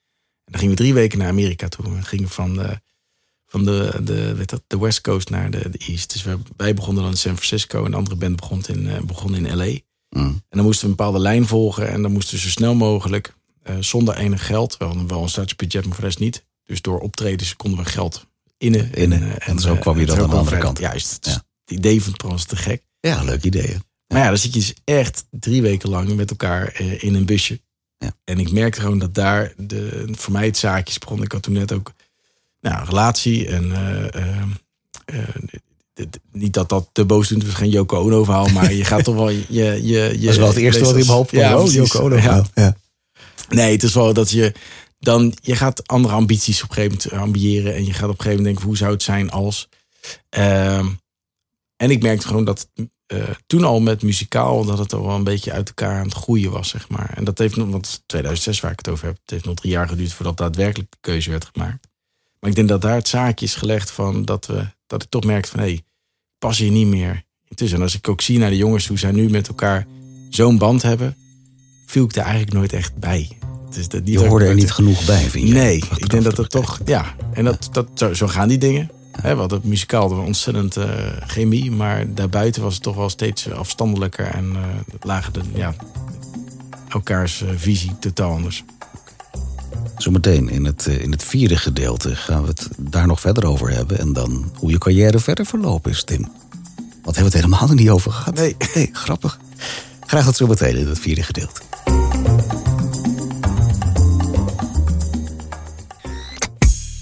dan 0.51 0.59
gingen 0.59 0.75
we 0.75 0.81
drie 0.81 0.93
weken 0.93 1.17
naar 1.17 1.27
Amerika 1.27 1.67
toe. 1.67 1.95
We 1.95 2.01
gingen 2.01 2.29
van 2.29 2.53
de, 2.53 2.81
van 3.47 3.65
de, 3.65 3.99
de, 4.03 4.35
weet 4.35 4.49
dat, 4.49 4.63
de 4.67 4.79
West 4.79 5.01
Coast 5.01 5.29
naar 5.29 5.51
de, 5.51 5.69
de 5.69 5.77
East. 5.77 6.13
Dus 6.13 6.23
wij, 6.23 6.35
wij 6.57 6.73
begonnen 6.73 7.03
dan 7.03 7.11
in 7.11 7.17
San 7.17 7.35
Francisco. 7.37 7.85
En 7.85 7.91
de 7.91 7.97
andere 7.97 8.15
band 8.15 8.35
begon 8.35 8.63
in, 8.67 8.89
eh, 8.89 9.01
begon 9.01 9.35
in 9.35 9.55
LA. 9.55 9.63
Mm. 9.65 9.79
En 10.09 10.43
dan 10.49 10.63
moesten 10.63 10.83
we 10.85 10.91
een 10.91 10.95
bepaalde 10.97 11.19
lijn 11.19 11.47
volgen. 11.47 11.89
En 11.89 12.01
dan 12.01 12.11
moesten 12.11 12.35
we 12.35 12.41
zo 12.41 12.49
snel 12.49 12.75
mogelijk, 12.75 13.33
eh, 13.63 13.75
zonder 13.79 14.15
enig 14.15 14.45
geld, 14.45 14.77
wel, 14.77 15.07
wel 15.07 15.21
een 15.23 15.29
startbudget, 15.29 15.81
maar 15.85 15.91
voor 15.93 16.01
de 16.01 16.07
rest 16.07 16.19
niet. 16.19 16.45
Dus 16.63 16.81
door 16.81 16.99
optredens 16.99 17.55
konden 17.55 17.79
we 17.83 17.89
geld 17.89 18.25
innen. 18.57 18.93
Innen. 18.93 19.39
En 19.41 19.59
zo 19.59 19.75
kwam 19.75 19.99
je 19.99 20.05
dan 20.05 20.15
zo 20.15 20.23
aan 20.23 20.29
de 20.29 20.35
andere 20.35 20.57
kant. 20.57 20.79
Juist. 20.79 21.13
Het, 21.13 21.25
is- 21.25 21.31
Ja. 21.33 21.43
het 21.65 21.77
idee 21.77 22.03
van 22.03 22.11
het 22.13 22.21
was 22.21 22.45
te 22.45 22.55
gek. 22.55 22.81
Ja, 22.99 23.23
leuk 23.23 23.43
idee. 23.43 23.77
Maar 24.07 24.21
ja, 24.21 24.27
dan 24.27 24.37
zit 24.37 24.53
je 24.53 24.59
dus 24.59 24.73
echt 24.83 25.25
drie 25.29 25.61
weken 25.61 25.89
lang 25.89 26.15
met 26.15 26.29
elkaar 26.29 26.67
eh, 26.67 27.03
in 27.03 27.13
een 27.15 27.25
busje. 27.25 27.61
Ja. 27.97 28.13
En 28.23 28.39
ik 28.39 28.51
merkte 28.51 28.81
gewoon 28.81 28.99
dat 28.99 29.13
daar 29.13 29.53
de, 29.57 30.07
voor 30.11 30.31
mij 30.33 30.45
het 30.45 30.57
zaakjes 30.57 30.97
begon. 30.97 31.23
Ik 31.23 31.31
had 31.31 31.41
toen 31.43 31.53
net 31.53 31.71
ook 31.71 31.91
nou, 32.59 32.85
relatie. 32.85 33.47
En 33.47 33.71
eh, 33.71 34.15
eh, 34.15 34.41
eh, 35.05 36.05
niet 36.31 36.53
dat 36.53 36.69
dat 36.69 36.89
te 36.91 37.05
boos 37.05 37.27
doet, 37.27 37.37
het 37.37 37.47
was 37.47 37.57
geen 37.57 37.69
Yoko 37.69 37.97
Ono 37.97 38.23
verhaal. 38.23 38.47
Maar 38.47 38.73
je 38.73 38.85
gaat 38.85 39.03
toch 39.03 39.15
wel... 39.15 39.29
Je, 39.29 39.45
je, 39.49 39.79
je, 39.83 40.11
Dat 40.21 40.29
is 40.29 40.37
wel 40.37 40.47
het 40.47 40.57
eerste 40.57 40.83
wat 40.83 40.95
in 40.95 41.05
hoofd 41.05 41.29
kwam. 41.29 41.41
Ja, 41.41 41.59
Oh. 41.59 41.71
Yoko 41.71 41.99
Ono. 41.99 42.15
Ja. 42.15 42.45
Ja. 42.53 42.75
Nee, 43.49 43.71
het 43.71 43.83
is 43.83 43.93
wel 43.93 44.13
dat 44.13 44.31
je 44.31 44.53
dan 44.99 45.33
je 45.41 45.55
gaat 45.55 45.87
andere 45.87 46.13
ambities 46.13 46.63
op 46.63 46.69
een 46.69 46.75
gegeven 46.75 46.97
moment 46.97 47.23
ambiëren 47.23 47.75
en 47.75 47.85
je 47.85 47.93
gaat 47.93 48.09
op 48.09 48.09
een 48.09 48.15
gegeven 48.15 48.35
moment 48.35 48.45
denken 48.45 48.65
hoe 48.65 48.77
zou 48.77 48.91
het 48.91 49.03
zijn 49.03 49.31
als 49.31 49.67
Ehm, 50.29 50.87
en 51.75 51.91
ik 51.91 52.01
merkte 52.01 52.27
gewoon 52.27 52.45
dat 52.45 52.69
uh, 53.07 53.29
toen 53.45 53.63
al 53.63 53.79
met 53.79 54.01
muzikaal, 54.01 54.65
dat 54.65 54.77
het 54.77 54.93
al 54.93 55.05
wel 55.05 55.15
een 55.15 55.23
beetje 55.23 55.51
uit 55.51 55.67
elkaar 55.67 55.99
aan 55.99 56.05
het 56.05 56.13
groeien 56.13 56.51
was, 56.51 56.69
zeg 56.69 56.89
maar. 56.89 57.13
En 57.15 57.23
dat 57.23 57.37
heeft 57.37 57.55
nog, 57.55 57.69
want 57.69 58.03
2006 58.05 58.59
waar 58.59 58.71
ik 58.71 58.77
het 58.77 58.89
over 58.89 59.05
heb, 59.05 59.17
het 59.21 59.29
heeft 59.29 59.45
nog 59.45 59.55
drie 59.55 59.71
jaar 59.71 59.87
geduurd 59.87 60.13
voordat 60.13 60.37
daadwerkelijk 60.37 60.91
de 60.91 60.97
keuze 61.01 61.29
werd 61.29 61.49
gemaakt. 61.53 61.86
Maar 62.39 62.49
ik 62.49 62.55
denk 62.55 62.67
dat 62.67 62.81
daar 62.81 62.95
het 62.95 63.07
zaakje 63.07 63.45
is 63.45 63.55
gelegd 63.55 63.91
van 63.91 64.25
dat, 64.25 64.45
we, 64.45 64.65
dat 64.87 65.03
ik 65.03 65.09
toch 65.09 65.23
merkte 65.23 65.49
van 65.49 65.59
hé, 65.59 65.65
hey, 65.65 65.81
pas 66.39 66.57
je 66.57 66.71
niet 66.71 66.87
meer 66.87 67.23
intussen. 67.47 67.77
En 67.77 67.83
als 67.83 67.95
ik 67.95 68.09
ook 68.09 68.21
zie 68.21 68.39
naar 68.39 68.49
de 68.49 68.57
jongens 68.57 68.87
hoe 68.87 68.97
zij 68.97 69.11
nu 69.11 69.29
met 69.29 69.47
elkaar 69.47 69.87
zo'n 70.29 70.57
band 70.57 70.81
hebben, 70.81 71.15
viel 71.85 72.03
ik 72.03 72.15
er 72.15 72.21
eigenlijk 72.21 72.53
nooit 72.53 72.73
echt 72.73 72.95
bij. 72.95 73.37
Dus 73.75 73.87
dat, 73.87 74.01
je 74.05 74.27
hoorde 74.27 74.45
er 74.45 74.55
niet 74.55 74.71
genoeg 74.71 75.05
bij, 75.05 75.29
vind 75.29 75.47
je? 75.47 75.53
Nee, 75.53 75.83
ik 75.95 76.09
denk 76.09 76.23
dat 76.23 76.37
het 76.37 76.49
toch, 76.49 76.79
ja. 76.85 77.15
En 77.33 77.43
dat, 77.43 77.69
dat, 77.71 77.87
zo, 77.93 78.13
zo 78.13 78.27
gaan 78.27 78.47
die 78.47 78.57
dingen. 78.57 78.91
He, 79.21 79.33
we 79.33 79.39
hadden 79.39 79.61
muzikaal 79.63 80.15
we 80.15 80.21
ontzettend 80.21 80.77
uh, 80.77 80.85
chemie, 81.19 81.71
maar 81.71 82.13
daarbuiten 82.13 82.61
was 82.61 82.73
het 82.73 82.83
toch 82.83 82.95
wel 82.95 83.09
steeds 83.09 83.51
afstandelijker 83.51 84.25
en 84.25 84.45
uh, 84.45 84.59
lagen 85.01 85.33
de, 85.33 85.41
ja, 85.53 85.75
elkaars 86.89 87.41
uh, 87.41 87.49
visie 87.55 87.99
totaal 87.99 88.31
anders. 88.31 88.63
Zometeen 89.97 90.49
in 90.49 90.65
het, 90.65 90.85
in 90.85 91.11
het 91.11 91.23
vierde 91.23 91.57
gedeelte 91.57 92.15
gaan 92.15 92.41
we 92.41 92.47
het 92.47 92.67
daar 92.77 93.07
nog 93.07 93.19
verder 93.19 93.45
over 93.45 93.69
hebben. 93.69 93.99
En 93.99 94.13
dan 94.13 94.51
hoe 94.55 94.71
je 94.71 94.77
carrière 94.77 95.19
verder 95.19 95.45
verlopen 95.45 95.91
is, 95.91 96.03
Tim. 96.03 96.21
Wat 97.03 97.15
hebben 97.15 97.31
we 97.33 97.37
het 97.37 97.45
helemaal 97.45 97.73
niet 97.73 97.89
over 97.89 98.11
gehad? 98.11 98.35
Nee. 98.35 98.55
nee 98.73 98.89
grappig. 98.91 99.39
Graag 100.05 100.25
tot 100.25 100.35
zometeen 100.35 100.75
in 100.75 100.87
het 100.87 100.99
vierde 100.99 101.23
gedeelte. 101.23 101.61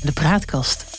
De 0.01 0.11
praatkast 0.13 0.94